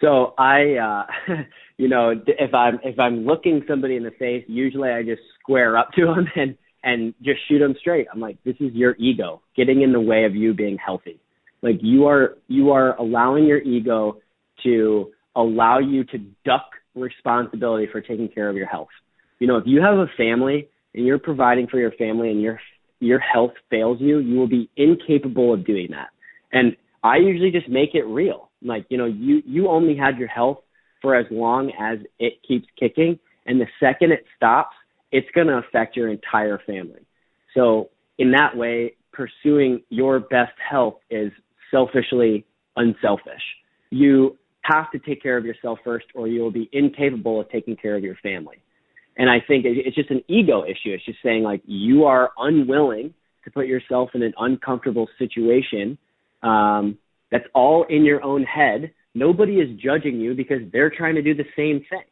[0.00, 1.34] so i uh
[1.76, 5.78] you know if i'm if i'm looking somebody in the face usually i just square
[5.78, 8.06] up to them and and just shoot them straight.
[8.12, 11.20] I'm like, this is your ego getting in the way of you being healthy.
[11.62, 14.18] Like you are you are allowing your ego
[14.64, 18.88] to allow you to duck responsibility for taking care of your health.
[19.38, 22.60] You know, if you have a family and you're providing for your family and your
[23.02, 26.08] your health fails you, you will be incapable of doing that.
[26.52, 28.50] And I usually just make it real.
[28.62, 30.58] Like, you know, you you only had your health
[31.00, 34.76] for as long as it keeps kicking and the second it stops,
[35.12, 37.00] it's going to affect your entire family.
[37.54, 41.32] So, in that way, pursuing your best health is
[41.70, 42.44] selfishly
[42.76, 43.42] unselfish.
[43.90, 47.76] You have to take care of yourself first, or you will be incapable of taking
[47.76, 48.56] care of your family.
[49.16, 50.94] And I think it's just an ego issue.
[50.94, 53.12] It's just saying, like, you are unwilling
[53.44, 55.98] to put yourself in an uncomfortable situation
[56.42, 56.98] um,
[57.30, 58.92] that's all in your own head.
[59.14, 62.04] Nobody is judging you because they're trying to do the same thing.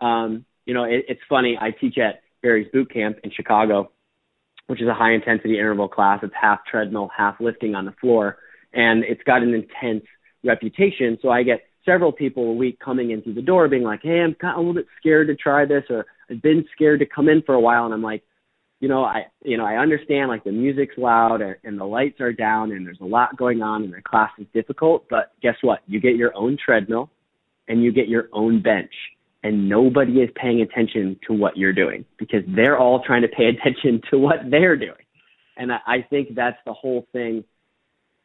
[0.00, 1.58] Um, you know, it, it's funny.
[1.60, 3.90] I teach at Barry's Boot Camp in Chicago,
[4.66, 6.20] which is a high intensity interval class.
[6.22, 8.38] It's half treadmill, half lifting on the floor,
[8.72, 10.04] and it's got an intense
[10.44, 11.18] reputation.
[11.22, 14.20] So I get several people a week coming in through the door being like, "Hey,
[14.20, 17.06] I'm kind of a little bit scared to try this," or "I've been scared to
[17.06, 18.22] come in for a while," and I'm like,
[18.80, 22.20] you know, I you know I understand like the music's loud and, and the lights
[22.20, 25.56] are down and there's a lot going on and the class is difficult, but guess
[25.62, 25.80] what?
[25.86, 27.10] You get your own treadmill
[27.68, 28.92] and you get your own bench
[29.42, 33.44] and nobody is paying attention to what you're doing because they're all trying to pay
[33.48, 34.94] attention to what they're doing.
[35.56, 37.44] And I, I think that's the whole thing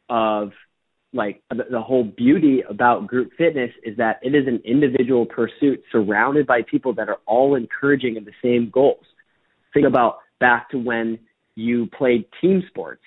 [0.08, 0.52] of
[1.12, 5.82] like the, the whole beauty about group fitness is that it is an individual pursuit
[5.90, 9.04] surrounded by people that are all encouraging of the same goals.
[9.74, 11.18] Think about back to when
[11.54, 13.02] you played team sports.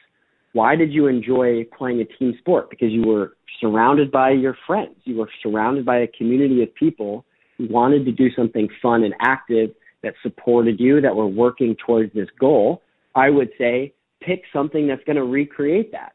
[0.53, 2.69] why did you enjoy playing a team sport?
[2.69, 4.95] Because you were surrounded by your friends.
[5.03, 7.25] You were surrounded by a community of people
[7.57, 12.13] who wanted to do something fun and active that supported you, that were working towards
[12.13, 12.81] this goal.
[13.15, 16.13] I would say pick something that's going to recreate that.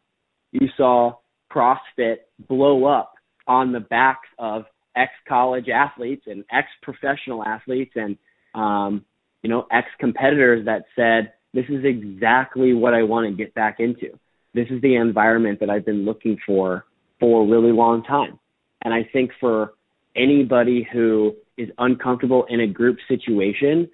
[0.53, 1.17] You saw
[1.53, 2.17] CrossFit
[2.49, 3.15] blow up
[3.47, 4.65] on the backs of
[4.97, 8.17] ex college athletes and ex professional athletes and
[8.55, 9.05] um,
[9.43, 13.81] you know ex competitors that said this is exactly what I want to get back
[13.81, 14.19] into.
[14.55, 16.85] This is the environment that I've been looking for
[17.19, 18.39] for a really long time.
[18.83, 19.75] And I think for
[20.17, 23.89] anybody who is uncomfortable in a group situation,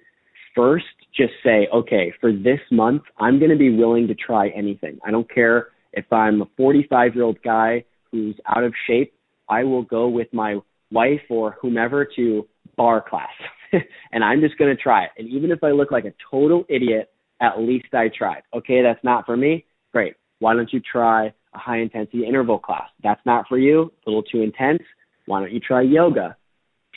[0.55, 4.99] first just say, okay, for this month, I'm going to be willing to try anything.
[5.05, 9.13] I don't care if I'm a 45 year old guy who's out of shape.
[9.49, 10.59] I will go with my
[10.91, 13.29] wife or whomever to bar class.
[14.11, 15.11] and I'm just going to try it.
[15.17, 17.09] And even if I look like a total idiot,
[17.41, 18.43] at least I tried.
[18.53, 19.65] Okay, that's not for me.
[19.91, 20.15] Great.
[20.39, 22.89] Why don't you try a high intensity interval class?
[23.03, 24.83] That's not for you, a little too intense.
[25.25, 26.37] Why don't you try yoga?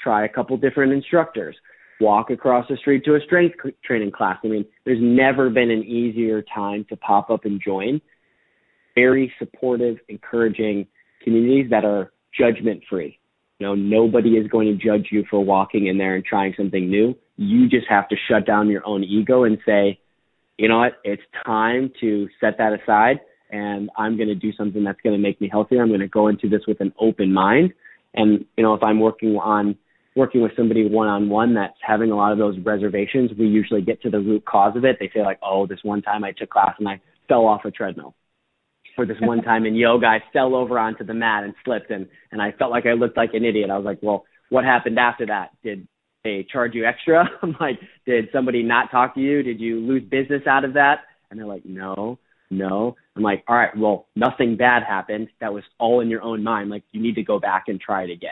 [0.02, 1.56] Try a couple different instructors.
[2.00, 4.38] Walk across the street to a strength training class.
[4.42, 8.00] I mean, there's never been an easier time to pop up and join.
[8.94, 10.87] Very supportive, encouraging
[11.22, 13.18] communities that are judgment free.
[13.59, 16.88] You know, nobody is going to judge you for walking in there and trying something
[16.88, 17.14] new.
[17.37, 20.00] You just have to shut down your own ego and say,
[20.57, 24.85] you know what, it's time to set that aside and I'm going to do something
[24.85, 25.83] that's going to make me healthier.
[25.83, 27.72] I'm going to go into this with an open mind.
[28.14, 29.76] And, you know, if I'm working on
[30.16, 33.81] working with somebody one on one that's having a lot of those reservations, we usually
[33.81, 34.96] get to the root cause of it.
[34.98, 37.70] They say like, oh, this one time I took class and I fell off a
[37.70, 38.14] treadmill.
[39.00, 42.06] Or this one time in yoga, I fell over onto the mat and slipped and,
[42.30, 43.70] and I felt like I looked like an idiot.
[43.70, 45.52] I was like, well, what happened after that?
[45.64, 45.88] Did
[46.22, 47.24] they charge you extra?
[47.42, 49.42] I'm like, did somebody not talk to you?
[49.42, 51.04] Did you lose business out of that?
[51.30, 52.18] And they're like, no,
[52.50, 52.94] no.
[53.16, 55.28] I'm like, all right, well, nothing bad happened.
[55.40, 56.68] That was all in your own mind.
[56.68, 58.30] Like, you need to go back and try it again.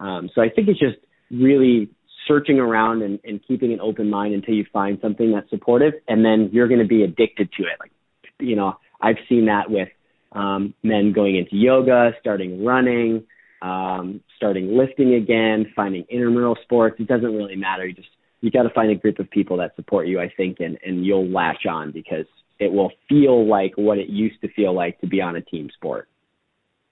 [0.00, 0.96] Um, so I think it's just
[1.30, 1.90] really
[2.26, 6.24] searching around and, and keeping an open mind until you find something that's supportive, and
[6.24, 7.76] then you're going to be addicted to it.
[7.78, 7.90] Like,
[8.38, 9.88] you know, I've seen that with
[10.32, 13.24] um, men going into yoga, starting running,
[13.62, 16.96] um, starting lifting again, finding intramural sports.
[16.98, 17.86] It doesn't really matter.
[17.86, 18.08] You just
[18.40, 21.04] you got to find a group of people that support you, I think, and and
[21.04, 22.26] you'll latch on because
[22.58, 25.70] it will feel like what it used to feel like to be on a team
[25.74, 26.08] sport.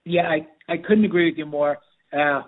[0.04, 1.78] Yeah, I I couldn't agree with you more.
[2.12, 2.42] Uh,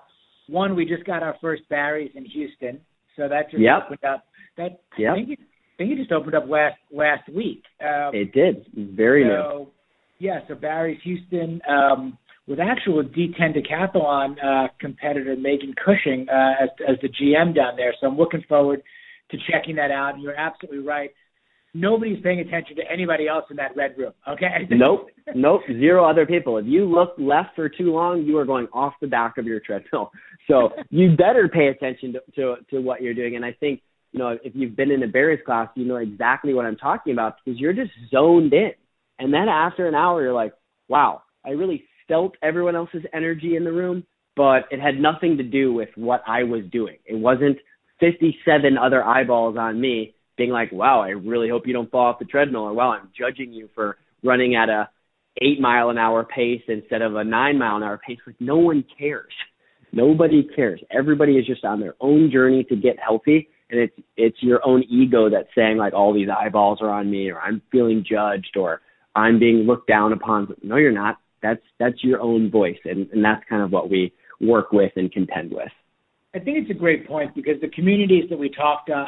[0.49, 2.81] one, we just got our first Barry's in Houston,
[3.17, 3.85] so that just yep.
[3.87, 4.25] opened up.
[4.57, 5.13] That yep.
[5.13, 7.63] I think it, I think it just opened up last last week.
[7.81, 8.67] Um, it did.
[8.75, 9.69] Very so, new.
[10.19, 16.69] Yeah, so Barry's Houston um, with actual D10 decathlon uh, competitor Megan Cushing uh, as
[16.89, 17.95] as the GM down there.
[18.01, 18.83] So I'm looking forward
[19.31, 20.15] to checking that out.
[20.15, 21.11] And you're absolutely right
[21.75, 24.13] nobody's paying attention to anybody else in that red room.
[24.27, 24.47] Okay.
[24.71, 25.09] nope.
[25.35, 25.63] Nope.
[25.69, 26.59] Zero other people.
[26.59, 29.61] If you look left for too long, you are going off the back of your
[29.61, 30.11] treadmill.
[30.47, 33.37] So you better pay attention to, to to what you're doing.
[33.37, 36.55] And I think you know if you've been in a Barry's class, you know exactly
[36.55, 38.71] what I'm talking about because you're just zoned in.
[39.19, 40.53] And then after an hour, you're like,
[40.89, 44.05] wow, I really felt everyone else's energy in the room,
[44.37, 46.97] but it had nothing to do with what I was doing.
[47.05, 47.59] It wasn't
[48.01, 52.19] 57 other eyeballs on me being like, wow, I really hope you don't fall off
[52.19, 54.89] the treadmill, or wow, I'm judging you for running at a
[55.41, 58.19] eight mile an hour pace instead of a nine mile an hour pace.
[58.27, 59.33] Like no one cares.
[59.93, 60.81] Nobody cares.
[60.91, 64.85] Everybody is just on their own journey to get healthy, and it's it's your own
[64.89, 68.81] ego that's saying like all these eyeballs are on me, or I'm feeling judged, or
[69.15, 70.55] I'm being looked down upon.
[70.63, 71.19] No, you're not.
[71.43, 75.11] That's that's your own voice, and and that's kind of what we work with and
[75.11, 75.69] contend with.
[76.35, 79.07] I think it's a great point because the communities that we talked uh,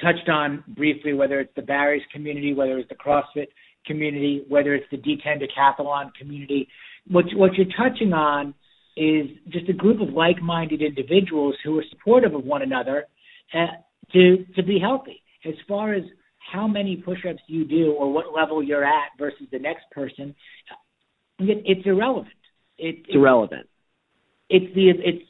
[0.00, 3.48] touched on briefly, whether it's the Barry's community, whether it's the CrossFit
[3.86, 6.68] community, whether it's the D10 decathlon community.
[7.08, 8.54] What, what you're touching on
[8.96, 13.06] is just a group of like-minded individuals who are supportive of one another
[13.54, 13.66] uh,
[14.12, 15.22] to to be healthy.
[15.44, 16.02] As far as
[16.52, 20.34] how many push-ups you do or what level you're at versus the next person,
[21.38, 22.34] it, it's irrelevant.
[22.78, 23.68] It, it's irrelevant.
[24.48, 25.24] It's the it's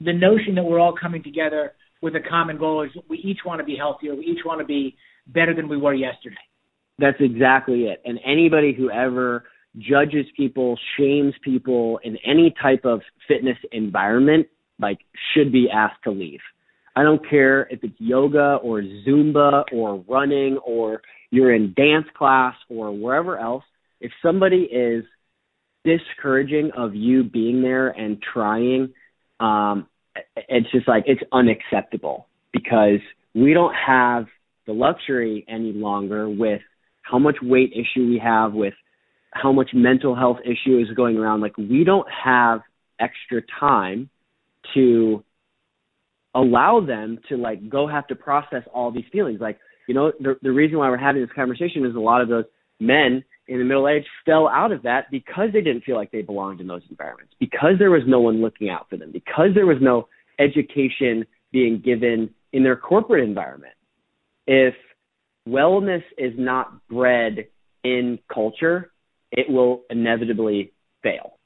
[0.00, 3.60] the notion that we're all coming together with a common goal is we each want
[3.60, 4.14] to be healthier.
[4.14, 4.96] We each want to be
[5.26, 6.36] better than we were yesterday.
[6.98, 8.02] That's exactly it.
[8.04, 9.44] And anybody who ever
[9.78, 14.46] judges people, shames people in any type of fitness environment,
[14.78, 14.98] like
[15.34, 16.40] should be asked to leave.
[16.94, 22.54] I don't care if it's yoga or Zumba or running or you're in dance class
[22.68, 23.64] or wherever else.
[24.00, 25.04] If somebody is
[25.84, 28.92] discouraging of you being there and trying,
[29.40, 29.86] um,
[30.36, 33.00] it's just like it's unacceptable because
[33.34, 34.26] we don't have
[34.66, 36.60] the luxury any longer with
[37.02, 38.74] how much weight issue we have with
[39.32, 41.40] how much mental health issue is going around.
[41.40, 42.60] Like we don't have
[43.00, 44.10] extra time
[44.74, 45.24] to
[46.34, 49.40] allow them to like go have to process all these feelings.
[49.40, 52.28] Like, you know, the the reason why we're having this conversation is a lot of
[52.28, 52.44] those
[52.80, 56.22] men in the middle age fell out of that because they didn't feel like they
[56.22, 59.66] belonged in those environments, because there was no one looking out for them, because there
[59.66, 63.74] was no education being given in their corporate environment.
[64.46, 64.74] If
[65.48, 67.46] wellness is not bred
[67.84, 68.92] in culture,
[69.32, 71.38] it will inevitably fail.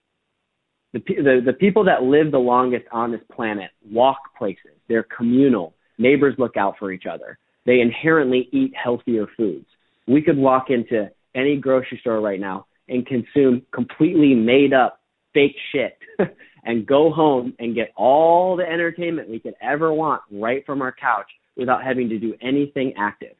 [0.93, 4.76] The, the, the people that live the longest on this planet walk places.
[4.89, 5.75] They're communal.
[5.99, 7.39] Neighbors look out for each other.
[7.65, 9.67] They inherently eat healthier foods.
[10.07, 15.01] We could walk into any grocery store right now and consume completely made up
[15.35, 15.99] fake shit
[16.65, 20.93] and go home and get all the entertainment we could ever want right from our
[20.93, 23.35] couch without having to do anything active.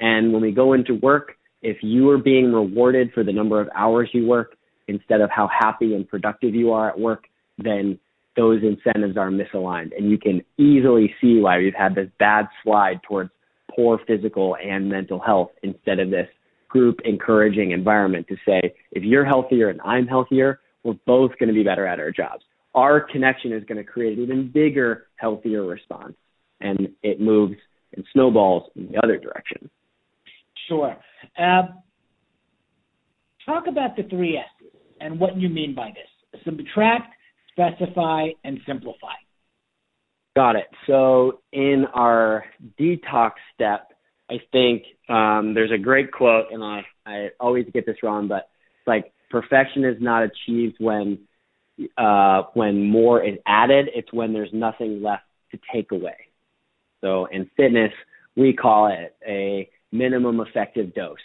[0.00, 3.68] And when we go into work, if you are being rewarded for the number of
[3.74, 4.56] hours you work
[4.88, 7.24] instead of how happy and productive you are at work,
[7.58, 7.98] then
[8.36, 9.96] those incentives are misaligned.
[9.96, 13.30] And you can easily see why we've had this bad slide towards
[13.74, 16.28] poor physical and mental health instead of this
[16.68, 18.60] group encouraging environment to say,
[18.92, 22.44] if you're healthier and I'm healthier, we're both going to be better at our jobs.
[22.74, 26.14] Our connection is going to create an even bigger, healthier response.
[26.60, 27.56] And it moves
[27.96, 29.68] and snowballs in the other direction.
[30.68, 30.96] Sure.
[31.36, 31.62] Uh,
[33.44, 36.42] talk about the three S's and what you mean by this.
[36.44, 37.12] Subtract,
[37.60, 39.14] specify, and simplify.
[40.36, 40.66] Got it.
[40.86, 42.44] So in our
[42.78, 43.88] detox step,
[44.30, 48.48] I think um, there's a great quote, and I, I always get this wrong, but
[48.78, 51.18] it's like perfection is not achieved when
[51.96, 53.88] uh, when more is added.
[53.94, 56.16] It's when there's nothing left to take away.
[57.00, 57.92] So in fitness,
[58.36, 61.16] we call it a minimum effective dose.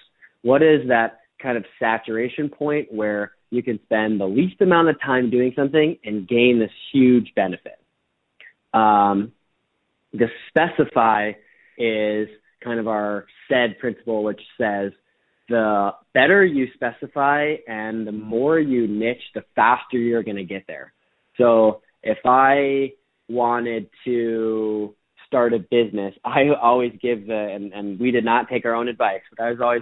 [0.41, 4.99] What is that kind of saturation point where you can spend the least amount of
[5.01, 7.79] time doing something and gain this huge benefit?
[8.73, 9.31] Um,
[10.13, 11.31] the specify
[11.77, 12.27] is
[12.63, 14.91] kind of our SAID principle, which says
[15.49, 20.65] the better you specify and the more you niche, the faster you're going to get
[20.67, 20.93] there.
[21.37, 22.93] So if I
[23.27, 24.95] wanted to
[25.27, 28.87] start a business, I always give the, and, and we did not take our own
[28.87, 29.81] advice, but I was always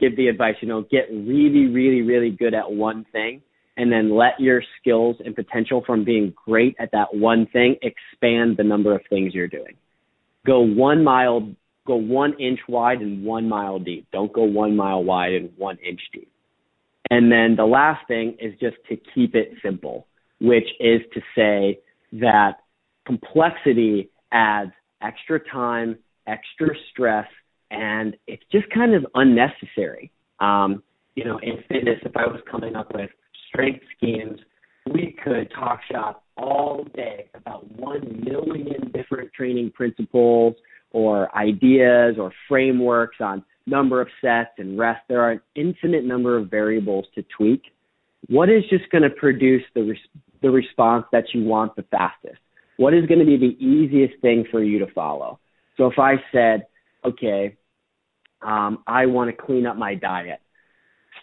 [0.00, 3.42] give the advice, you know, get really, really, really good at one thing
[3.76, 8.56] and then let your skills and potential from being great at that one thing expand
[8.56, 9.74] the number of things you're doing.
[10.46, 11.52] Go one mile,
[11.86, 14.06] go one inch wide and one mile deep.
[14.12, 16.30] Don't go one mile wide and one inch deep.
[17.10, 20.06] And then the last thing is just to keep it simple,
[20.40, 21.80] which is to say
[22.12, 22.58] that
[23.06, 27.26] complexity adds extra time, extra stress,
[27.70, 30.10] and it's just kind of unnecessary.
[30.40, 30.82] Um,
[31.14, 33.10] you know, in fitness, if I was coming up with
[33.48, 34.38] strength schemes,
[34.92, 40.54] we could talk shop all day about one million different training principles
[40.92, 45.00] or ideas or frameworks on number of sets and rest.
[45.08, 47.62] There are an infinite number of variables to tweak.
[48.28, 49.98] What is just going to produce the res-
[50.42, 52.40] the response that you want the fastest?
[52.76, 55.38] What is going to be the easiest thing for you to follow?
[55.76, 56.66] So if I said,
[57.04, 57.56] okay,
[58.42, 60.40] um, I want to clean up my diet.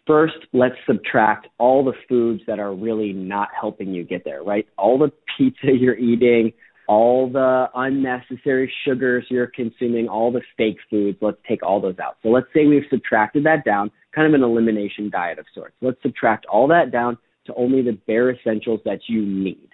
[0.05, 4.67] First, let's subtract all the foods that are really not helping you get there, right?
[4.77, 6.53] All the pizza you're eating,
[6.87, 12.17] all the unnecessary sugars you're consuming, all the fake foods, let's take all those out.
[12.23, 15.75] So let's say we've subtracted that down, kind of an elimination diet of sorts.
[15.81, 19.69] Let's subtract all that down to only the bare essentials that you need.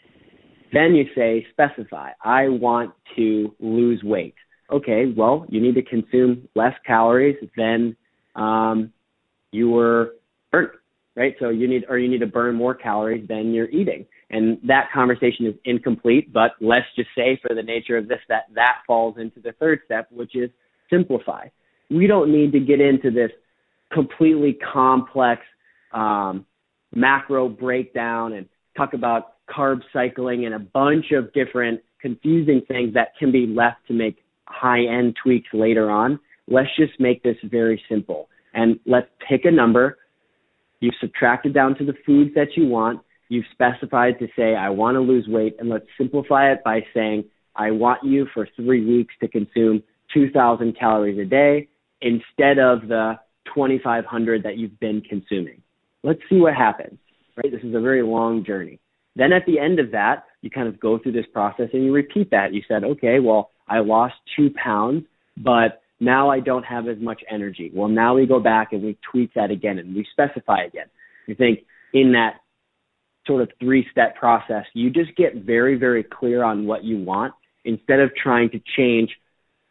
[0.71, 4.33] Then you say, specify, I want to lose weight
[4.73, 7.95] okay, well, you need to consume less calories than
[8.35, 8.91] um,
[9.51, 10.15] you were
[10.51, 10.71] burning,
[11.15, 11.35] right?
[11.39, 14.05] So you need, or you need to burn more calories than you're eating.
[14.29, 18.45] And that conversation is incomplete, but let's just say for the nature of this, that
[18.55, 20.49] that falls into the third step, which is
[20.89, 21.47] simplify.
[21.91, 23.29] We don't need to get into this
[23.91, 25.41] completely complex
[25.93, 26.45] um,
[26.95, 33.09] macro breakdown and talk about carb cycling and a bunch of different confusing things that
[33.19, 34.17] can be left to make
[34.47, 36.19] high end tweaks later on.
[36.47, 39.97] Let's just make this very simple and let's pick a number.
[40.79, 43.01] You've subtracted down to the foods that you want.
[43.29, 47.25] You've specified to say, I want to lose weight, and let's simplify it by saying,
[47.55, 49.81] I want you for three weeks to consume
[50.13, 51.67] 2,000 calories a day
[52.01, 55.61] instead of the 2,500 that you've been consuming.
[56.03, 56.99] Let's see what happens,
[57.37, 57.51] right?
[57.51, 58.79] This is a very long journey.
[59.15, 61.93] Then at the end of that, you kind of go through this process and you
[61.93, 62.53] repeat that.
[62.53, 65.05] You said, okay, well, I lost two pounds,
[65.37, 67.71] but now I don't have as much energy.
[67.73, 70.87] Well, now we go back and we tweak that again and we specify again.
[71.29, 71.59] I think
[71.93, 72.41] in that
[73.25, 77.33] sort of three step process, you just get very, very clear on what you want
[77.63, 79.11] instead of trying to change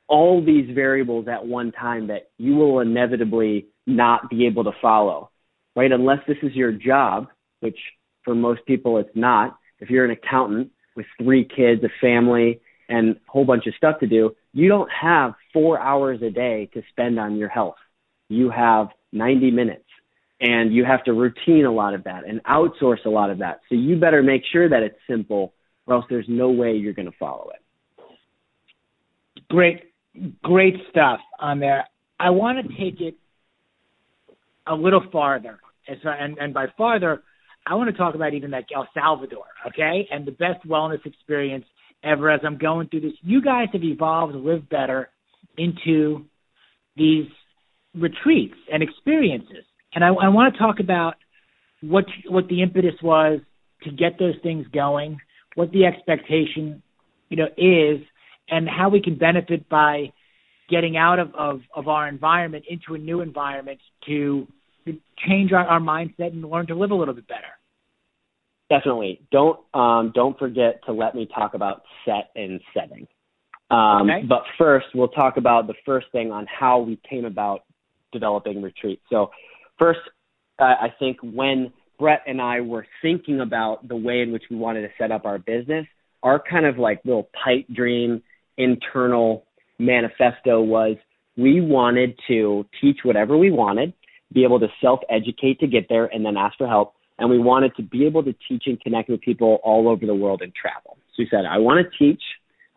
[0.08, 5.30] all these variables at one time that you will inevitably not be able to follow,
[5.76, 5.92] right?
[5.92, 7.28] Unless this is your job,
[7.60, 7.78] which
[8.24, 9.58] for most people it's not.
[9.80, 12.60] If you're an accountant with three kids, a family,
[12.92, 16.68] and a whole bunch of stuff to do, you don't have four hours a day
[16.74, 17.76] to spend on your health.
[18.28, 19.84] You have 90 minutes
[20.40, 23.60] and you have to routine a lot of that and outsource a lot of that.
[23.70, 25.54] So you better make sure that it's simple
[25.86, 27.60] or else there's no way you're going to follow it.
[29.48, 29.84] Great,
[30.42, 31.86] great stuff on there.
[32.20, 33.14] I want to take it
[34.66, 35.58] a little farther.
[35.88, 37.22] And, and, by farther,
[37.66, 40.06] I want to talk about even like El Salvador, okay?
[40.12, 41.64] And the best wellness experience
[42.04, 43.12] ever as I'm going through this.
[43.22, 45.10] You guys have evolved Live Better
[45.56, 46.24] into
[46.96, 47.26] these
[47.94, 49.64] retreats and experiences.
[49.94, 51.14] And I, I want to talk about
[51.82, 53.40] what what the impetus was
[53.84, 55.18] to get those things going,
[55.54, 56.82] what the expectation,
[57.28, 58.00] you know, is,
[58.48, 60.12] and how we can benefit by
[60.70, 64.46] getting out of, of, of our environment into a new environment to,
[65.28, 67.42] change our, our mindset and learn to live a little bit better.
[68.72, 69.20] Definitely.
[69.30, 73.06] Don't um, don't forget to let me talk about set and setting.
[73.70, 74.26] Um, okay.
[74.26, 77.64] But first, we'll talk about the first thing on how we came about
[78.12, 79.00] developing retreat.
[79.10, 79.30] So,
[79.78, 80.00] first,
[80.58, 84.56] uh, I think when Brett and I were thinking about the way in which we
[84.56, 85.86] wanted to set up our business,
[86.22, 88.22] our kind of like little pipe dream
[88.56, 89.44] internal
[89.78, 90.96] manifesto was
[91.36, 93.92] we wanted to teach whatever we wanted,
[94.32, 96.94] be able to self educate to get there, and then ask for help.
[97.18, 100.14] And we wanted to be able to teach and connect with people all over the
[100.14, 100.96] world and travel.
[101.14, 102.22] So we said, I want to teach.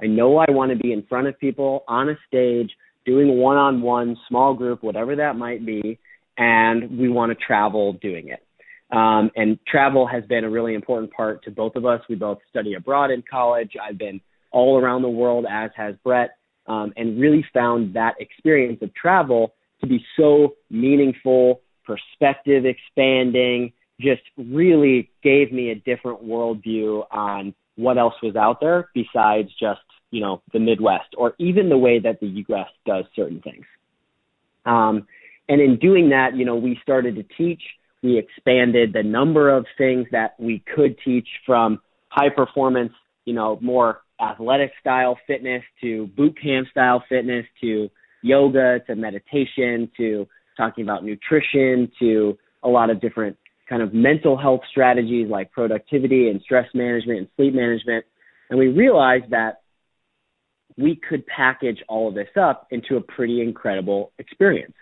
[0.01, 2.71] I know I want to be in front of people on a stage,
[3.05, 5.97] doing one on one, small group, whatever that might be.
[6.37, 8.41] And we want to travel doing it.
[8.91, 12.01] Um, and travel has been a really important part to both of us.
[12.07, 13.71] We both study abroad in college.
[13.81, 14.21] I've been
[14.51, 19.53] all around the world, as has Brett, um, and really found that experience of travel
[19.81, 27.97] to be so meaningful, perspective expanding, just really gave me a different worldview on what
[27.97, 29.81] else was out there besides just,
[30.11, 33.65] you know, the Midwest or even the way that the US does certain things.
[34.65, 35.07] Um,
[35.47, 37.61] and in doing that, you know, we started to teach.
[38.01, 41.79] We expanded the number of things that we could teach from
[42.09, 42.93] high performance,
[43.25, 47.89] you know, more athletic style fitness to boot camp style fitness to
[48.21, 50.27] yoga to meditation to
[50.57, 53.37] talking about nutrition to a lot of different
[53.67, 58.05] kind of mental health strategies like productivity and stress management and sleep management.
[58.49, 59.61] And we realized that
[60.77, 64.73] we could package all of this up into a pretty incredible experience.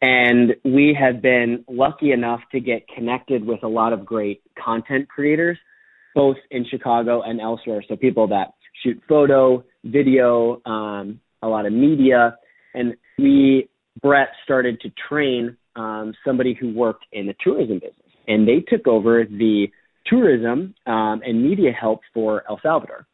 [0.00, 5.08] And we have been lucky enough to get connected with a lot of great content
[5.08, 5.58] creators,
[6.14, 7.82] both in Chicago and elsewhere.
[7.88, 12.36] So people that shoot photo, video, um, a lot of media.
[12.74, 13.68] And we,
[14.02, 18.05] Brett, started to train um, somebody who worked in the tourism business.
[18.26, 19.68] And they took over the
[20.06, 23.06] tourism um, and media help for El Salvador.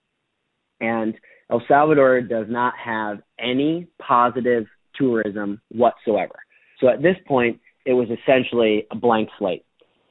[0.81, 1.15] And
[1.51, 6.37] El Salvador does not have any positive tourism whatsoever.
[6.81, 9.65] So at this point, it was essentially a blank slate.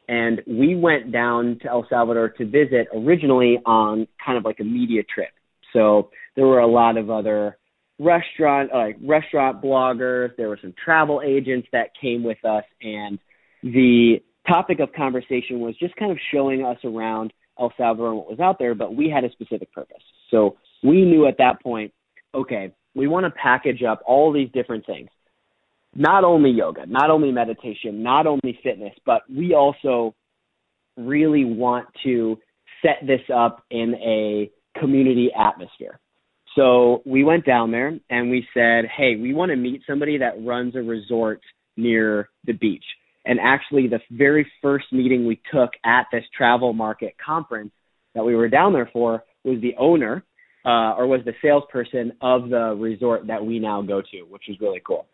[0.08, 4.64] And we went down to El Salvador to visit originally on kind of like a
[4.64, 5.30] media trip.
[5.74, 7.58] So there were a lot of other
[8.00, 10.36] restaurant like restaurant bloggers.
[10.36, 13.20] There were some travel agents that came with us, and
[13.64, 18.30] the topic of conversation was just kind of showing us around El Salvador and what
[18.30, 18.76] was out there.
[18.76, 21.94] But we had a specific purpose, so we knew at that point,
[22.34, 25.10] okay, we want to package up all these different things.
[25.94, 30.16] Not only yoga, not only meditation, not only fitness, but we also
[30.98, 32.38] really want to
[32.82, 36.00] set this up in a community atmosphere.
[36.56, 40.44] So we went down there and we said, hey, we want to meet somebody that
[40.44, 41.42] runs a resort
[41.78, 42.84] near the beach.
[43.26, 47.72] And actually, the very first meeting we took at this travel market conference
[48.16, 50.24] that we were down there for was the owner
[50.66, 54.58] uh, or was the salesperson of the resort that we now go to, which was
[54.60, 55.08] really cool.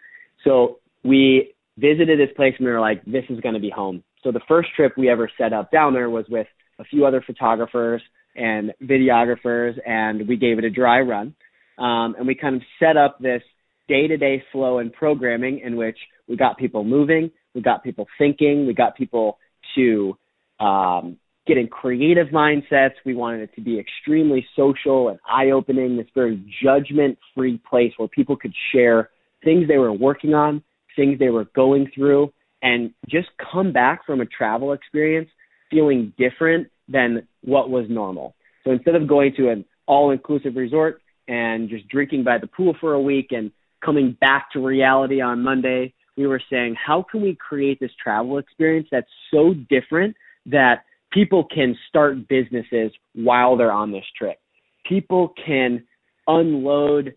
[0.44, 4.04] So we visited this place and we were like, this is going to be home.
[4.24, 6.48] So the first trip we ever set up down there was with
[6.80, 8.02] a few other photographers
[8.36, 11.34] and videographers, and we gave it a dry run.
[11.78, 13.42] Um, and we kind of set up this
[13.88, 15.98] day to day flow and programming in which
[16.28, 19.40] we got people moving, we got people thinking, we got people
[19.76, 20.16] to
[20.60, 22.94] um, get in creative mindsets.
[23.04, 27.94] We wanted it to be extremely social and eye opening, this very judgment free place
[27.98, 29.10] where people could share
[29.44, 30.62] things they were working on,
[30.96, 32.32] things they were going through,
[32.62, 35.30] and just come back from a travel experience
[35.72, 38.36] feeling different than what was normal.
[38.64, 42.76] So instead of going to an all inclusive resort and just drinking by the pool
[42.80, 43.52] for a week and
[43.84, 48.40] coming back to reality on Monday, we were saying, how can we create this travel
[48.40, 50.16] experience that's so different
[50.48, 54.40] that people can start businesses while they're on this trip?
[54.86, 55.86] People can
[56.26, 57.16] unload,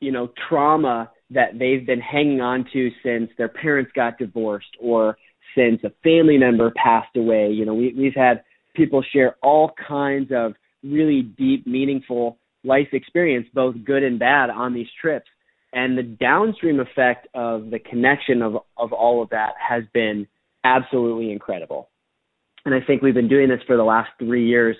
[0.00, 5.16] you know, trauma that they've been hanging on to since their parents got divorced or
[5.56, 7.50] since a family member passed away.
[7.50, 8.44] You know, we, we've had
[8.74, 14.74] people share all kinds of really deep, meaningful life experience, both good and bad, on
[14.74, 15.26] these trips.
[15.74, 20.28] And the downstream effect of the connection of, of all of that has been
[20.62, 21.90] absolutely incredible.
[22.64, 24.76] And I think we've been doing this for the last three years.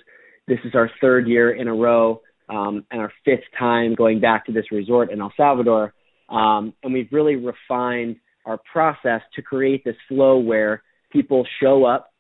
[0.47, 4.47] This is our third year in a row um, and our fifth time going back
[4.47, 5.92] to this resort in El Salvador.
[6.28, 8.16] Um, and we've really refined
[8.47, 12.12] our process to create this flow where people show up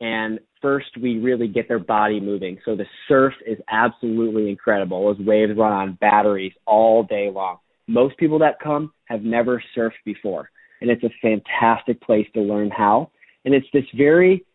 [0.00, 2.58] and first we really get their body moving.
[2.64, 5.14] So the surf is absolutely incredible.
[5.14, 7.58] Those waves run on batteries all day long.
[7.92, 10.48] Most people that come have never surfed before,
[10.80, 13.10] and it's a fantastic place to learn how.
[13.44, 14.46] And it's this very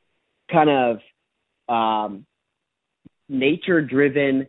[0.51, 0.97] kind of
[1.69, 2.25] um,
[3.29, 4.47] nature driven,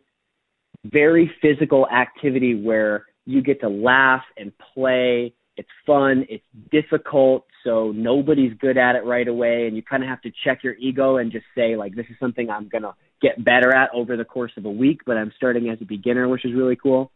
[0.86, 5.34] very physical activity where you get to laugh and play.
[5.59, 6.24] It's fun.
[6.30, 7.45] It's difficult.
[7.64, 9.66] So nobody's good at it right away.
[9.66, 12.16] And you kind of have to check your ego and just say, like, this is
[12.18, 15.32] something I'm going to get better at over the course of a week, but I'm
[15.36, 17.11] starting as a beginner, which is really cool.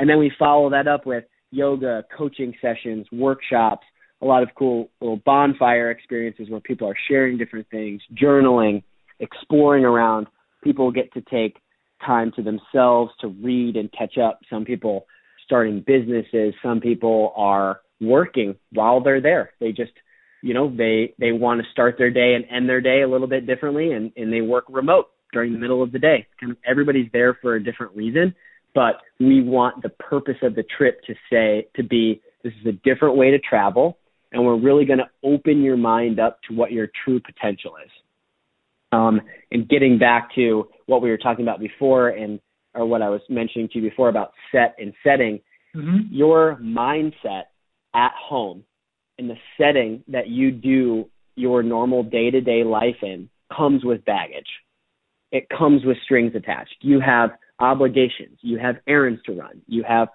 [0.00, 3.86] And then we follow that up with yoga, coaching sessions, workshops,
[4.22, 8.82] a lot of cool little bonfire experiences where people are sharing different things, journaling,
[9.18, 10.26] exploring around.
[10.64, 11.58] People get to take
[12.04, 14.40] time to themselves to read and catch up.
[14.48, 15.04] Some people
[15.44, 16.54] starting businesses.
[16.62, 19.50] Some people are working while they're there.
[19.60, 19.92] They just,
[20.42, 23.26] you know, they they want to start their day and end their day a little
[23.26, 26.26] bit differently, and and they work remote during the middle of the day.
[26.40, 28.34] Kind of everybody's there for a different reason,
[28.74, 32.72] but we want the purpose of the trip to say to be this is a
[32.72, 33.98] different way to travel,
[34.32, 37.90] and we're really going to open your mind up to what your true potential is.
[38.92, 39.20] Um,
[39.52, 42.40] and getting back to what we were talking about before, and
[42.74, 45.40] or what I was mentioning to you before about set and setting,
[45.74, 46.12] mm-hmm.
[46.12, 47.44] your mindset
[47.94, 48.64] at home
[49.18, 54.04] in the setting that you do your normal day to day life in comes with
[54.04, 54.46] baggage.
[55.32, 56.76] It comes with strings attached.
[56.80, 57.30] You have
[57.60, 58.38] obligations.
[58.40, 59.62] You have errands to run.
[59.66, 60.08] You have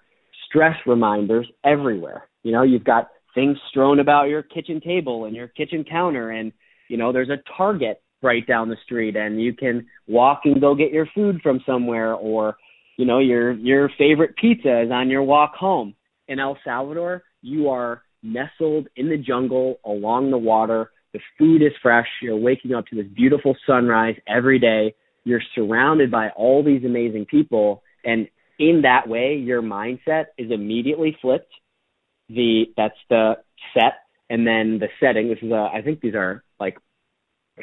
[0.47, 2.27] stress reminders everywhere.
[2.43, 6.51] You know, you've got things strewn about your kitchen table and your kitchen counter and
[6.87, 10.75] you know, there's a Target right down the street and you can walk and go
[10.75, 12.57] get your food from somewhere or
[12.97, 15.93] you know your your favorite pizza is on your walk home
[16.27, 21.73] in El Salvador you are nestled in the jungle along the water the food is
[21.83, 24.95] fresh you're waking up to this beautiful sunrise every day
[25.25, 31.17] you're surrounded by all these amazing people and in that way your mindset is immediately
[31.21, 31.51] flipped
[32.29, 33.33] the that's the
[33.73, 33.95] set
[34.29, 36.77] and then the setting this is a i think these are like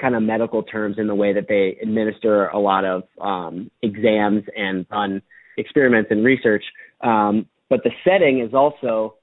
[0.01, 4.43] kind of medical terms in the way that they administer a lot of um, exams
[4.57, 5.23] and run
[5.59, 6.65] experiments and research.
[7.03, 9.17] Um, but the setting is also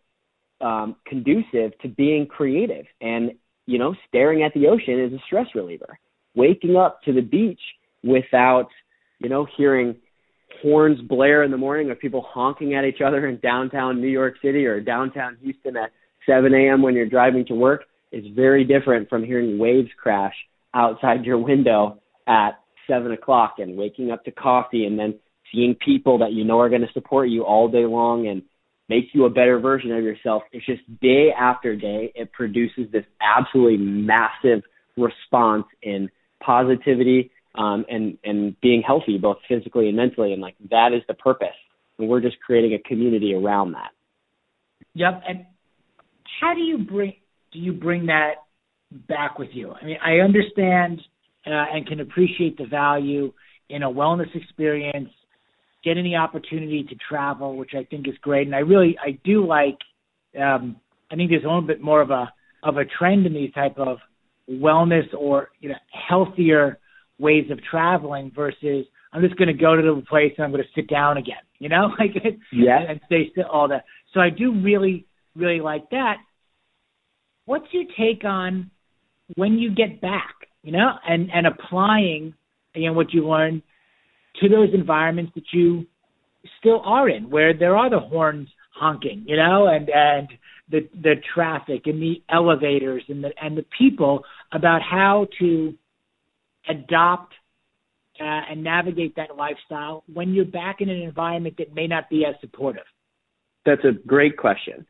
[0.62, 2.86] um, conducive to being creative.
[3.02, 3.32] And,
[3.66, 5.98] you know, staring at the ocean is a stress reliever.
[6.36, 7.62] Waking up to the beach
[8.04, 8.68] without,
[9.20, 9.96] you know, hearing
[10.62, 14.36] horns blare in the morning of people honking at each other in downtown New York
[14.42, 15.92] City or downtown Houston at
[16.26, 16.82] 7 a.m.
[16.82, 20.34] when you're driving to work is very different from hearing waves crash
[20.74, 25.14] outside your window at seven o'clock and waking up to coffee and then
[25.52, 28.42] seeing people that you know are going to support you all day long and
[28.88, 30.44] make you a better version of yourself.
[30.52, 34.64] It's just day after day, it produces this absolutely massive
[34.98, 36.10] response in
[36.44, 40.34] positivity um, and and being healthy, both physically and mentally.
[40.34, 41.48] And like that is the purpose.
[41.98, 43.92] And we're just creating a community around that.
[44.94, 45.24] Yep.
[45.28, 45.46] And
[46.40, 47.14] how do you bring
[47.52, 48.36] do you bring that
[48.92, 49.72] back with you.
[49.72, 51.02] I mean, I understand
[51.46, 53.32] uh, and can appreciate the value
[53.70, 55.10] in a wellness experience,
[55.84, 58.48] getting the opportunity to travel, which I think is great.
[58.48, 59.78] And I really, I do like.
[60.40, 60.78] Um,
[61.12, 62.32] I think there's a little bit more of a
[62.62, 63.98] of a trend in these type of
[64.50, 65.76] wellness or you know
[66.08, 66.78] healthier
[67.20, 70.64] ways of traveling versus I'm just going to go to the place and I'm going
[70.64, 72.12] to sit down again, you know, like
[72.52, 73.86] yeah, and stay still all that.
[74.14, 75.06] So I do really,
[75.36, 76.18] really like that.
[77.46, 78.72] What's your take on
[79.36, 82.34] when you get back, you know, and and applying
[82.76, 83.64] you know what you learned
[84.42, 85.86] to those environments that you
[86.60, 90.30] still are in, where there are the horns honking, you know, and and
[90.70, 95.74] the the traffic and the elevators and the and the people about how to
[96.70, 97.34] adopt
[98.20, 102.26] uh, and navigate that lifestyle when you're back in an environment that may not be
[102.26, 102.84] as supportive?
[103.66, 104.86] That's a great question.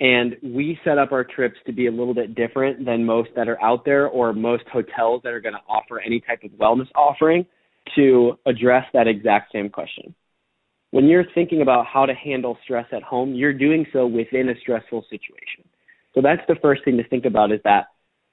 [0.00, 3.48] And we set up our trips to be a little bit different than most that
[3.48, 6.88] are out there or most hotels that are going to offer any type of wellness
[6.94, 7.46] offering
[7.94, 10.14] to address that exact same question.
[10.90, 14.58] When you're thinking about how to handle stress at home, you're doing so within a
[14.60, 15.64] stressful situation.
[16.14, 17.86] So that's the first thing to think about is that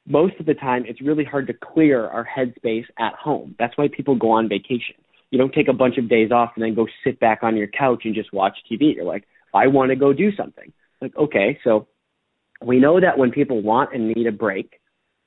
[0.09, 3.55] most of the time it's really hard to clear our headspace at home.
[3.59, 4.95] That's why people go on vacation.
[5.29, 7.67] You don't take a bunch of days off and then go sit back on your
[7.67, 8.95] couch and just watch TV.
[8.95, 10.73] You're like, I want to go do something.
[10.99, 11.87] Like, okay, so
[12.65, 14.79] we know that when people want and need a break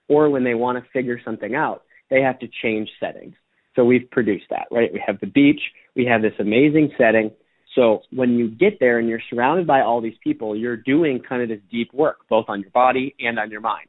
[0.09, 3.35] or when they want to figure something out, they have to change settings.
[3.77, 4.93] So we've produced that, right?
[4.93, 5.61] We have the beach,
[5.95, 7.31] we have this amazing setting.
[7.77, 11.43] So when you get there and you're surrounded by all these people, you're doing kind
[11.43, 13.89] of this deep work, both on your body and on your mind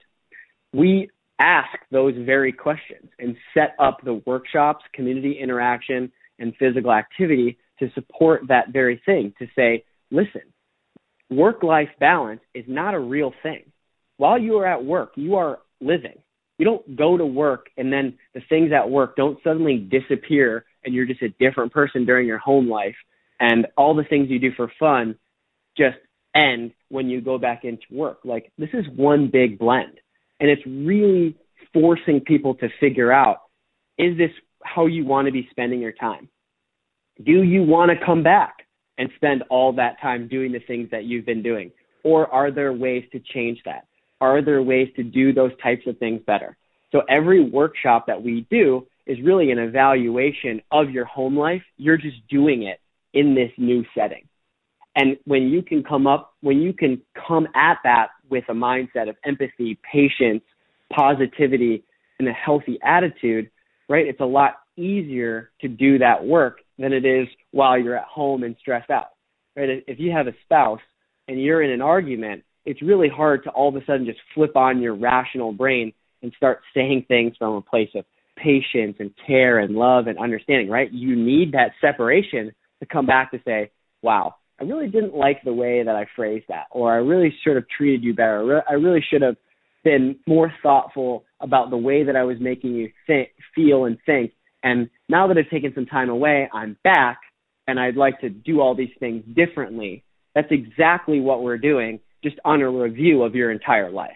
[0.74, 1.09] we
[1.39, 7.89] ask those very questions and set up the workshops, community interaction, and physical activity to
[7.93, 10.41] support that very thing to say, listen,
[11.30, 13.63] work life balance is not a real thing.
[14.17, 16.17] While you are at work, you are living.
[16.57, 20.93] You don't go to work and then the things at work don't suddenly disappear and
[20.93, 22.95] you're just a different person during your home life
[23.39, 25.15] and all the things you do for fun
[25.76, 25.97] just
[26.36, 28.19] end when you go back into work.
[28.24, 29.99] Like this is one big blend.
[30.44, 31.38] And it's really
[31.72, 33.38] forcing people to figure out
[33.98, 34.30] is this
[34.62, 36.28] how you want to be spending your time?
[37.24, 38.68] Do you want to come back
[38.98, 41.72] and spend all that time doing the things that you've been doing?
[42.04, 43.88] Or are there ways to change that?
[44.20, 46.58] Are there ways to do those types of things better?
[46.91, 51.64] So every workshop that we do is really an evaluation of your home life.
[51.78, 52.82] You're just doing it
[53.14, 54.28] in this new setting.
[54.96, 59.10] And when you can come up, when you can come at that with a mindset
[59.10, 60.44] of empathy, patience,
[60.91, 61.84] positivity,
[62.20, 63.50] and a healthy attitude,
[63.89, 64.08] right?
[64.08, 68.44] It's a lot easier to do that work than it is while you're at home
[68.44, 69.08] and stressed out.
[69.56, 69.84] Right?
[69.88, 70.82] If you have a spouse
[71.28, 74.56] and you're in an argument, it's really hard to all of a sudden just flip
[74.56, 79.60] on your rational brain and start saying things from a place of patience and care
[79.60, 80.91] and love and understanding, right?
[80.91, 83.72] You need that separation to come back to say,
[84.02, 87.56] wow, I really didn't like the way that I phrased that, or I really should
[87.56, 88.64] have treated you better.
[88.70, 89.36] I really should have
[89.84, 94.32] been more thoughtful about the way that I was making you think, feel, and think.
[94.64, 97.20] And now that I've taken some time away, I'm back,
[97.68, 100.04] and I'd like to do all these things differently.
[100.36, 104.12] That's exactly what we're doing, just on a review of your entire life,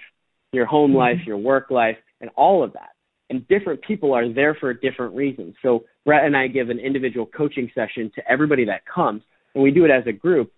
[0.53, 0.99] your home mm-hmm.
[0.99, 2.89] life, your work life, and all of that.
[3.29, 5.55] And different people are there for different reasons.
[5.61, 9.21] So Brett and I give an individual coaching session to everybody that comes
[9.57, 10.53] and we do it as a group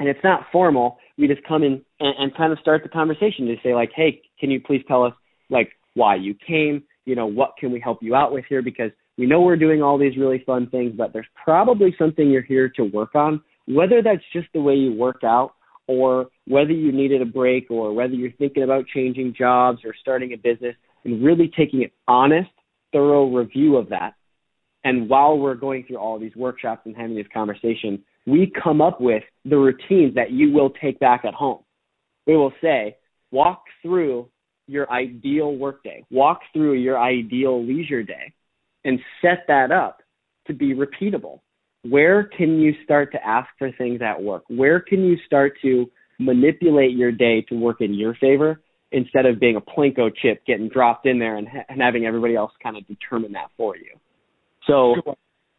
[0.00, 3.46] and it's not formal we just come in and, and kind of start the conversation
[3.46, 5.12] to say like hey can you please tell us
[5.50, 6.82] like why you came?
[7.04, 8.60] You know what can we help you out with here?
[8.60, 12.42] Because we know we're doing all these really fun things but there's probably something you're
[12.42, 15.52] here to work on whether that's just the way you work out
[15.86, 20.32] or whether you needed a break or whether you're thinking about changing jobs or starting
[20.32, 22.50] a business and really taking an honest
[22.92, 24.14] thorough review of that
[24.86, 29.00] and while we're going through all these workshops and having these conversations, we come up
[29.00, 31.58] with the routines that you will take back at home.
[32.24, 32.96] We will say,
[33.32, 34.28] walk through
[34.68, 38.32] your ideal workday, walk through your ideal leisure day,
[38.84, 40.02] and set that up
[40.46, 41.40] to be repeatable.
[41.82, 44.44] Where can you start to ask for things at work?
[44.46, 48.60] Where can you start to manipulate your day to work in your favor
[48.92, 52.36] instead of being a Plinko chip getting dropped in there and, ha- and having everybody
[52.36, 53.90] else kind of determine that for you?
[54.66, 54.94] So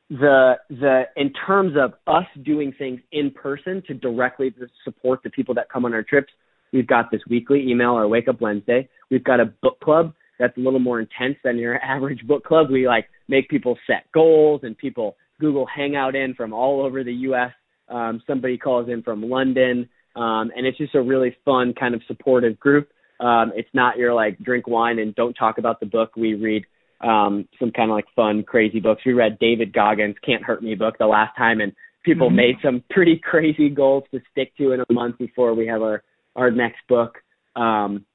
[0.10, 4.54] the the in terms of us doing things in person to directly
[4.84, 6.32] support the people that come on our trips,
[6.72, 8.88] we've got this weekly email or Wake Up Wednesday.
[9.12, 12.70] We've got a book club that's a little more intense than your average book club.
[12.72, 17.14] We like make people set goals and people Google Hangout in from all over the
[17.14, 17.52] U.S.
[17.90, 22.02] Um, somebody calls in from London, um, and it's just a really fun kind of
[22.08, 22.90] supportive group.
[23.20, 26.16] Um, it's not your like drink wine and don't talk about the book.
[26.16, 26.66] We read
[27.02, 29.04] um, some kind of like fun, crazy books.
[29.06, 31.74] We read David Goggins' Can't Hurt Me book the last time, and
[32.04, 32.38] people mm-hmm.
[32.38, 36.04] made some pretty crazy goals to stick to in a month before we have our
[36.36, 37.18] our next book.
[37.56, 38.06] Um,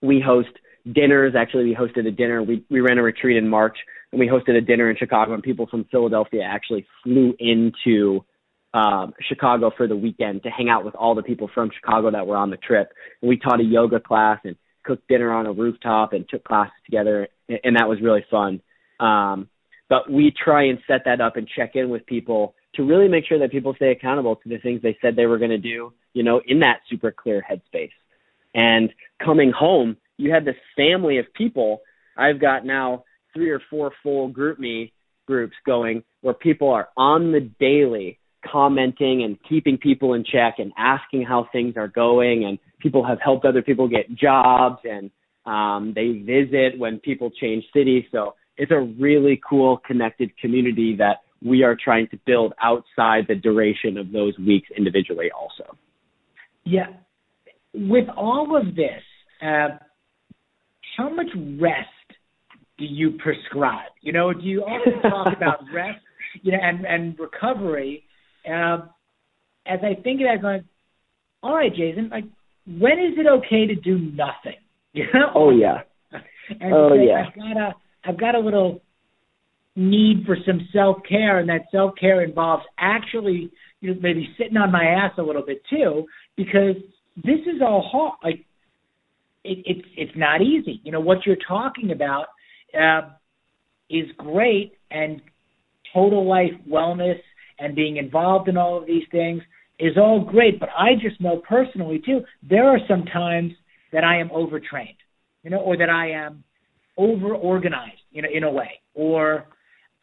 [0.00, 0.50] we host
[0.90, 1.34] dinners.
[1.36, 2.42] Actually, we hosted a dinner.
[2.42, 3.76] We we ran a retreat in March,
[4.12, 5.34] and we hosted a dinner in Chicago.
[5.34, 8.24] And people from Philadelphia actually flew into
[8.74, 12.26] um, Chicago for the weekend to hang out with all the people from Chicago that
[12.26, 12.90] were on the trip.
[13.20, 16.72] And we taught a yoga class and cooked dinner on a rooftop and took classes
[16.84, 17.28] together,
[17.64, 18.60] and that was really fun.
[19.00, 19.48] Um,
[19.88, 23.26] but we try and set that up and check in with people to really make
[23.26, 25.92] sure that people stay accountable to the things they said they were going to do,
[26.14, 27.90] you know, in that super clear headspace.
[28.54, 28.92] And
[29.22, 31.82] coming home, you had this family of people.
[32.16, 34.92] I've got now three or four full GroupMe
[35.26, 38.18] groups going where people are on the daily
[38.50, 43.20] commenting and keeping people in check and asking how things are going and people have
[43.20, 45.10] helped other people get jobs and
[45.46, 48.04] um, they visit when people change cities.
[48.12, 53.34] So it's a really cool connected community that we are trying to build outside the
[53.34, 55.76] duration of those weeks individually also.
[56.64, 56.86] Yeah.
[57.74, 59.02] With all of this
[59.42, 59.78] uh,
[60.96, 61.28] how much
[61.60, 61.88] rest
[62.78, 63.90] do you prescribe?
[64.00, 66.00] You know do you often talk about rest
[66.42, 68.04] you know and and recovery?
[68.48, 68.90] Um,
[69.66, 70.64] as I think of that, going,
[71.42, 72.24] all right, Jason, like,
[72.66, 74.58] when is it okay to do nothing?
[75.34, 75.82] Oh yeah.
[76.60, 77.24] and oh yeah.
[77.28, 77.74] I've got a,
[78.04, 78.82] I've got a little
[79.74, 84.56] need for some self care, and that self care involves actually, you know, maybe sitting
[84.56, 86.76] on my ass a little bit too, because
[87.16, 88.14] this is all hard.
[88.22, 88.44] Like,
[89.44, 90.80] it, it's it's not easy.
[90.84, 92.26] You know what you're talking about
[92.78, 93.08] uh,
[93.88, 95.20] is great and
[95.94, 97.18] total life wellness
[97.58, 99.42] and being involved in all of these things
[99.78, 100.60] is all great.
[100.60, 103.52] But I just know personally too, there are some times
[103.92, 104.96] that I am overtrained,
[105.42, 106.44] you know, or that I am
[106.96, 109.46] over organized, you know, in a way, or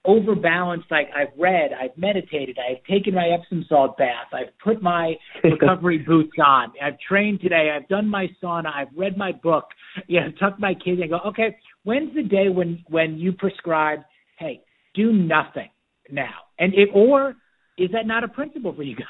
[0.06, 0.90] overbalanced.
[0.90, 6.00] Like I've read, I've meditated, I've taken my Epsom salt bath, I've put my recovery
[6.00, 9.66] boots on, I've trained today, I've done my sauna, I've read my book,
[10.08, 14.00] you know, tucked my kids and go, okay, when's the day when when you prescribe,
[14.38, 14.62] hey,
[14.96, 15.70] do nothing
[16.12, 17.36] now, and it or
[17.78, 19.06] is that not a principle for you guys?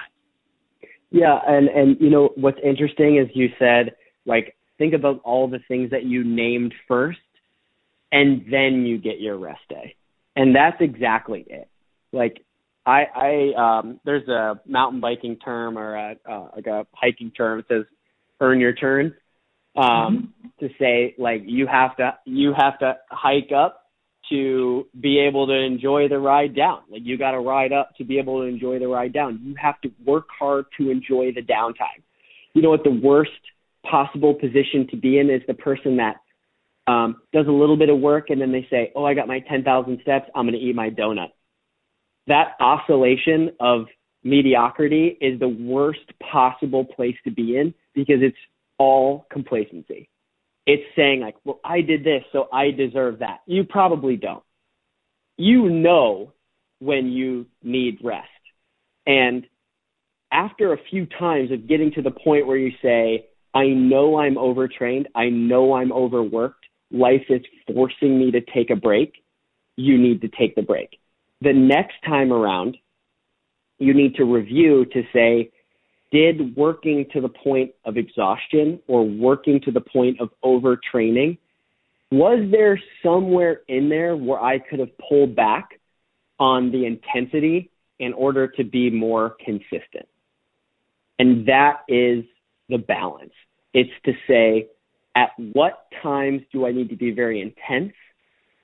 [1.11, 5.59] Yeah, and and you know what's interesting is you said like think about all the
[5.67, 7.19] things that you named first,
[8.11, 9.95] and then you get your rest day,
[10.36, 11.69] and that's exactly it.
[12.11, 12.43] Like
[12.86, 17.59] I I um there's a mountain biking term or a uh, like a hiking term.
[17.59, 17.86] It says
[18.41, 19.13] earn your turn.
[19.77, 20.65] Um, mm-hmm.
[20.65, 23.86] to say like you have to you have to hike up
[24.30, 26.82] to be able to enjoy the ride down.
[26.89, 29.39] Like you got to ride up to be able to enjoy the ride down.
[29.43, 32.01] You have to work hard to enjoy the downtime.
[32.53, 33.32] You know what the worst
[33.90, 36.18] possible position to be in is the person that
[36.92, 39.40] um, does a little bit of work and then they say, "Oh, I got my
[39.40, 40.30] 10,000 steps.
[40.36, 41.30] I'm going to eat my donut."
[42.28, 43.86] That oscillation of
[44.24, 48.38] mediocrity is the worst possible place to be in because it's
[48.78, 50.10] all complacency
[50.70, 53.40] it's saying like, well, I did this, so I deserve that.
[53.48, 54.44] You probably don't.
[55.36, 56.34] You know
[56.78, 58.28] when you need rest.
[59.08, 59.48] And
[60.32, 64.38] after a few times of getting to the point where you say, I know I'm
[64.38, 69.24] overtrained, I know I'm overworked, life is forcing me to take a break,
[69.76, 71.00] you need to take the break.
[71.41, 72.78] The next time around,
[73.80, 75.52] you need to review to say,
[76.12, 81.38] did working to the point of exhaustion or working to the point of overtraining,
[82.12, 85.80] was there somewhere in there where I could have pulled back
[86.39, 87.70] on the intensity
[88.00, 90.08] in order to be more consistent?
[91.20, 92.26] And that is
[92.70, 93.34] the balance.
[93.74, 94.67] It's to say,
[95.15, 97.93] at what times do I need to be very intense?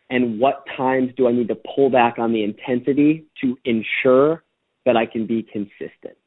[0.10, 4.44] And what times do I need to pull back on the intensity to ensure
[4.86, 6.18] that I can be consistent?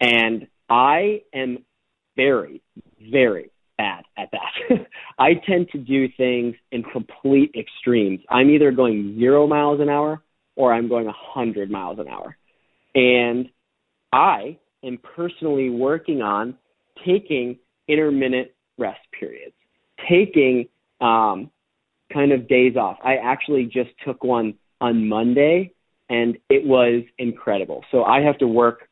[0.00, 1.64] And I am
[2.16, 2.62] very,
[3.10, 4.86] very bad at that.
[5.18, 8.20] I tend to do things in complete extremes.
[8.30, 10.22] I'm either going zero miles an hour
[10.56, 12.36] or I'm going a hundred miles an hour.
[12.94, 13.48] And
[14.12, 16.56] I am personally working on
[17.06, 17.58] taking
[17.88, 18.48] intermittent
[18.78, 19.54] rest periods,
[20.08, 20.68] taking
[21.00, 21.50] um,
[22.12, 22.98] kind of days off.
[23.02, 25.72] I actually just took one on Monday
[26.08, 27.84] and it was incredible.
[27.90, 28.88] So I have to work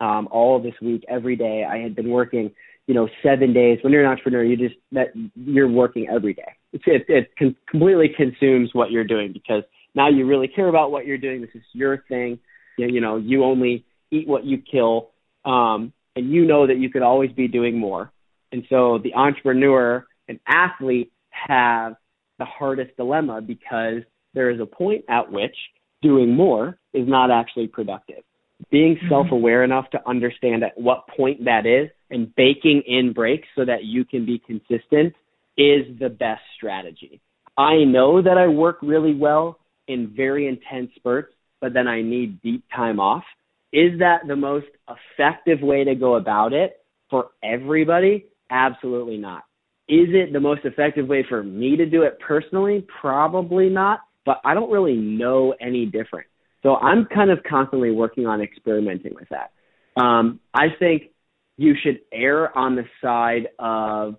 [0.00, 1.64] um, all this week, every day.
[1.68, 2.50] I had been working,
[2.86, 3.78] you know, seven days.
[3.82, 6.54] When you're an entrepreneur, you just that you're working every day.
[6.72, 9.62] It it con- completely consumes what you're doing because
[9.94, 11.40] now you really care about what you're doing.
[11.40, 12.38] This is your thing.
[12.78, 15.10] You, you know, you only eat what you kill,
[15.44, 18.12] um, and you know that you could always be doing more.
[18.52, 21.94] And so the entrepreneur and athlete have
[22.38, 24.02] the hardest dilemma because
[24.34, 25.54] there is a point at which
[26.02, 28.22] doing more is not actually productive
[28.70, 29.08] being mm-hmm.
[29.08, 33.84] self-aware enough to understand at what point that is and baking in breaks so that
[33.84, 35.14] you can be consistent
[35.56, 37.20] is the best strategy.
[37.56, 39.58] I know that I work really well
[39.88, 43.24] in very intense spurts, but then I need deep time off.
[43.72, 48.26] Is that the most effective way to go about it for everybody?
[48.50, 49.44] Absolutely not.
[49.88, 52.86] Is it the most effective way for me to do it personally?
[53.00, 56.26] Probably not, but I don't really know any different.
[56.62, 59.52] So I'm kind of constantly working on experimenting with that.
[60.00, 61.10] Um, I think
[61.56, 64.16] you should err on the side of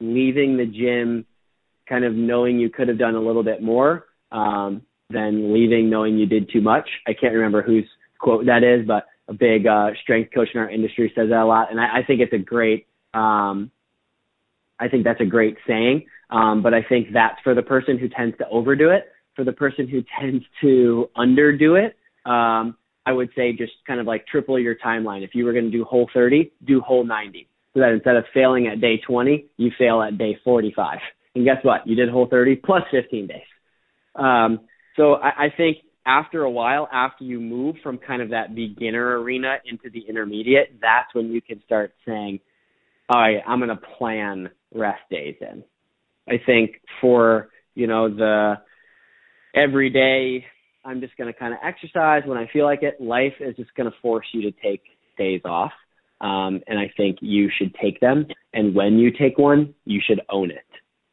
[0.00, 1.26] leaving the gym
[1.88, 6.18] kind of knowing you could have done a little bit more um, than leaving knowing
[6.18, 6.88] you did too much.
[7.06, 7.86] I can't remember whose
[8.18, 11.44] quote that is, but a big uh, strength coach in our industry says that a
[11.44, 12.86] lot, and I, I think it's a great.
[13.14, 13.70] Um,
[14.80, 18.08] I think that's a great saying, um, but I think that's for the person who
[18.08, 19.10] tends to overdo it.
[19.34, 21.96] For the person who tends to underdo it,
[22.28, 25.24] um, I would say just kind of like triple your timeline.
[25.24, 27.48] If you were going to do Whole30, do whole 90.
[27.74, 30.98] So that instead of failing at day 20, you fail at day 45.
[31.34, 31.86] And guess what?
[31.86, 33.40] You did Whole30 plus 15 days.
[34.14, 34.60] Um,
[34.96, 39.20] so I, I think after a while, after you move from kind of that beginner
[39.20, 42.40] arena into the intermediate, that's when you can start saying,
[43.10, 45.62] all right, I'm going to plan rest days in.
[46.26, 48.54] I think for, you know, the
[49.54, 50.46] every day,
[50.84, 53.00] I'm just going to kind of exercise when I feel like it.
[53.00, 54.82] Life is just going to force you to take
[55.18, 55.72] days off.
[56.22, 58.26] Um, and I think you should take them.
[58.54, 60.64] And when you take one, you should own it.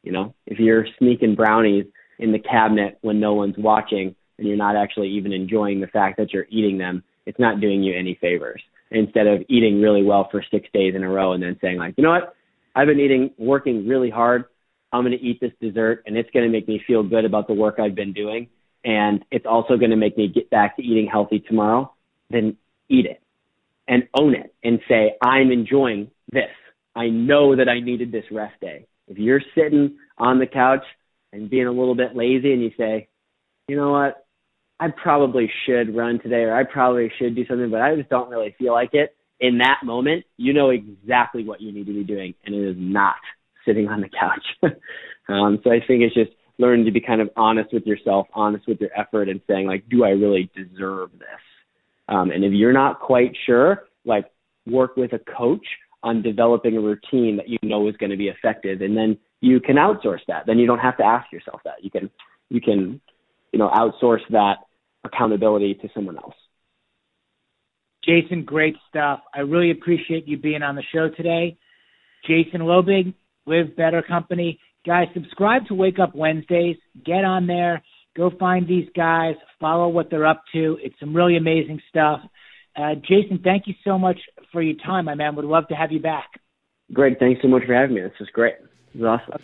[0.02, 1.84] You know, if you're sneaking brownies
[2.18, 6.16] in the cabinet when no one's watching and you're not actually even enjoying the fact
[6.18, 8.62] that you're eating them, it's not doing you any favors.
[8.90, 11.94] Instead of eating really well for six days in a row and then saying like,
[11.96, 12.36] you know what,
[12.74, 14.44] I've been eating, working really hard.
[14.92, 17.48] I'm going to eat this dessert and it's going to make me feel good about
[17.48, 18.48] the work I've been doing.
[18.84, 21.92] And it's also going to make me get back to eating healthy tomorrow.
[22.30, 22.56] Then
[22.88, 23.20] eat it
[23.88, 26.50] and own it and say, I'm enjoying this.
[26.94, 28.86] I know that I needed this rest day.
[29.08, 30.84] If you're sitting on the couch
[31.32, 33.08] and being a little bit lazy and you say,
[33.68, 34.25] you know what,
[34.78, 38.28] I probably should run today or I probably should do something, but I just don't
[38.28, 39.16] really feel like it.
[39.38, 42.76] In that moment, you know exactly what you need to be doing, and it is
[42.78, 43.16] not
[43.66, 44.72] sitting on the couch.
[45.28, 48.66] um, so I think it's just learning to be kind of honest with yourself, honest
[48.66, 51.42] with your effort, and saying like, do I really deserve this?
[52.08, 54.24] Um, and if you're not quite sure, like
[54.66, 55.66] work with a coach
[56.02, 59.60] on developing a routine that you know is going to be effective, and then you
[59.60, 60.44] can outsource that.
[60.46, 61.82] Then you don't have to ask yourself that.
[61.82, 62.10] You can
[62.48, 63.00] you can
[63.52, 64.56] you know outsource that
[65.04, 66.34] accountability to someone else.
[68.04, 69.20] Jason, great stuff.
[69.34, 71.58] I really appreciate you being on the show today.
[72.24, 73.14] Jason Loebig,
[73.46, 74.60] Live Better Company.
[74.86, 76.76] Guys, subscribe to Wake Up Wednesdays.
[77.04, 77.82] Get on there.
[78.16, 79.34] Go find these guys.
[79.60, 80.78] Follow what they're up to.
[80.82, 82.20] It's some really amazing stuff.
[82.76, 84.18] Uh, Jason, thank you so much
[84.52, 85.34] for your time, my man.
[85.36, 86.28] Would love to have you back.
[86.92, 88.02] Greg, thanks so much for having me.
[88.02, 88.54] This was great.
[88.92, 89.42] This was awesome.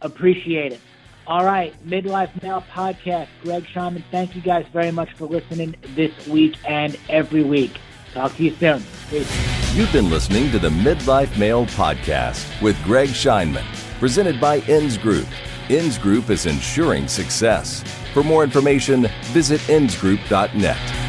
[0.00, 0.80] Appreciate it.
[1.28, 3.28] All right, Midlife Male Podcast.
[3.42, 7.78] Greg Scheinman, thank you guys very much for listening this week and every week.
[8.14, 8.82] Talk to you soon.
[9.10, 9.76] Peace.
[9.76, 13.66] You've been listening to the Midlife Male Podcast with Greg Scheinman,
[13.98, 15.26] presented by INS Group.
[15.68, 17.82] INS Group is ensuring success.
[18.14, 21.07] For more information, visit insgroup.net.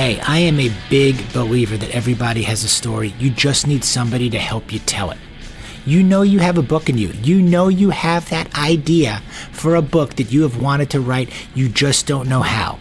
[0.00, 3.12] Hey, I am a big believer that everybody has a story.
[3.18, 5.18] You just need somebody to help you tell it.
[5.84, 7.08] You know you have a book in you.
[7.08, 9.20] You know you have that idea
[9.52, 11.30] for a book that you have wanted to write.
[11.54, 12.78] You just don't know how.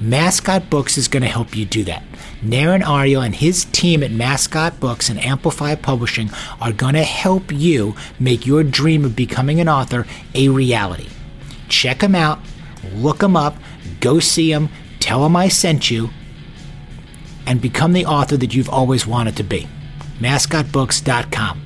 [0.00, 2.04] Mascot Books is going to help you do that.
[2.42, 6.30] Naren Aryal and his team at Mascot Books and Amplify Publishing
[6.60, 11.08] are going to help you make your dream of becoming an author a reality.
[11.68, 12.38] Check them out,
[12.92, 13.56] look them up,
[13.98, 14.68] go see them,
[15.00, 16.10] tell them I sent you,
[17.46, 19.66] and become the author that you've always wanted to be.
[20.18, 21.65] MascotBooks.com.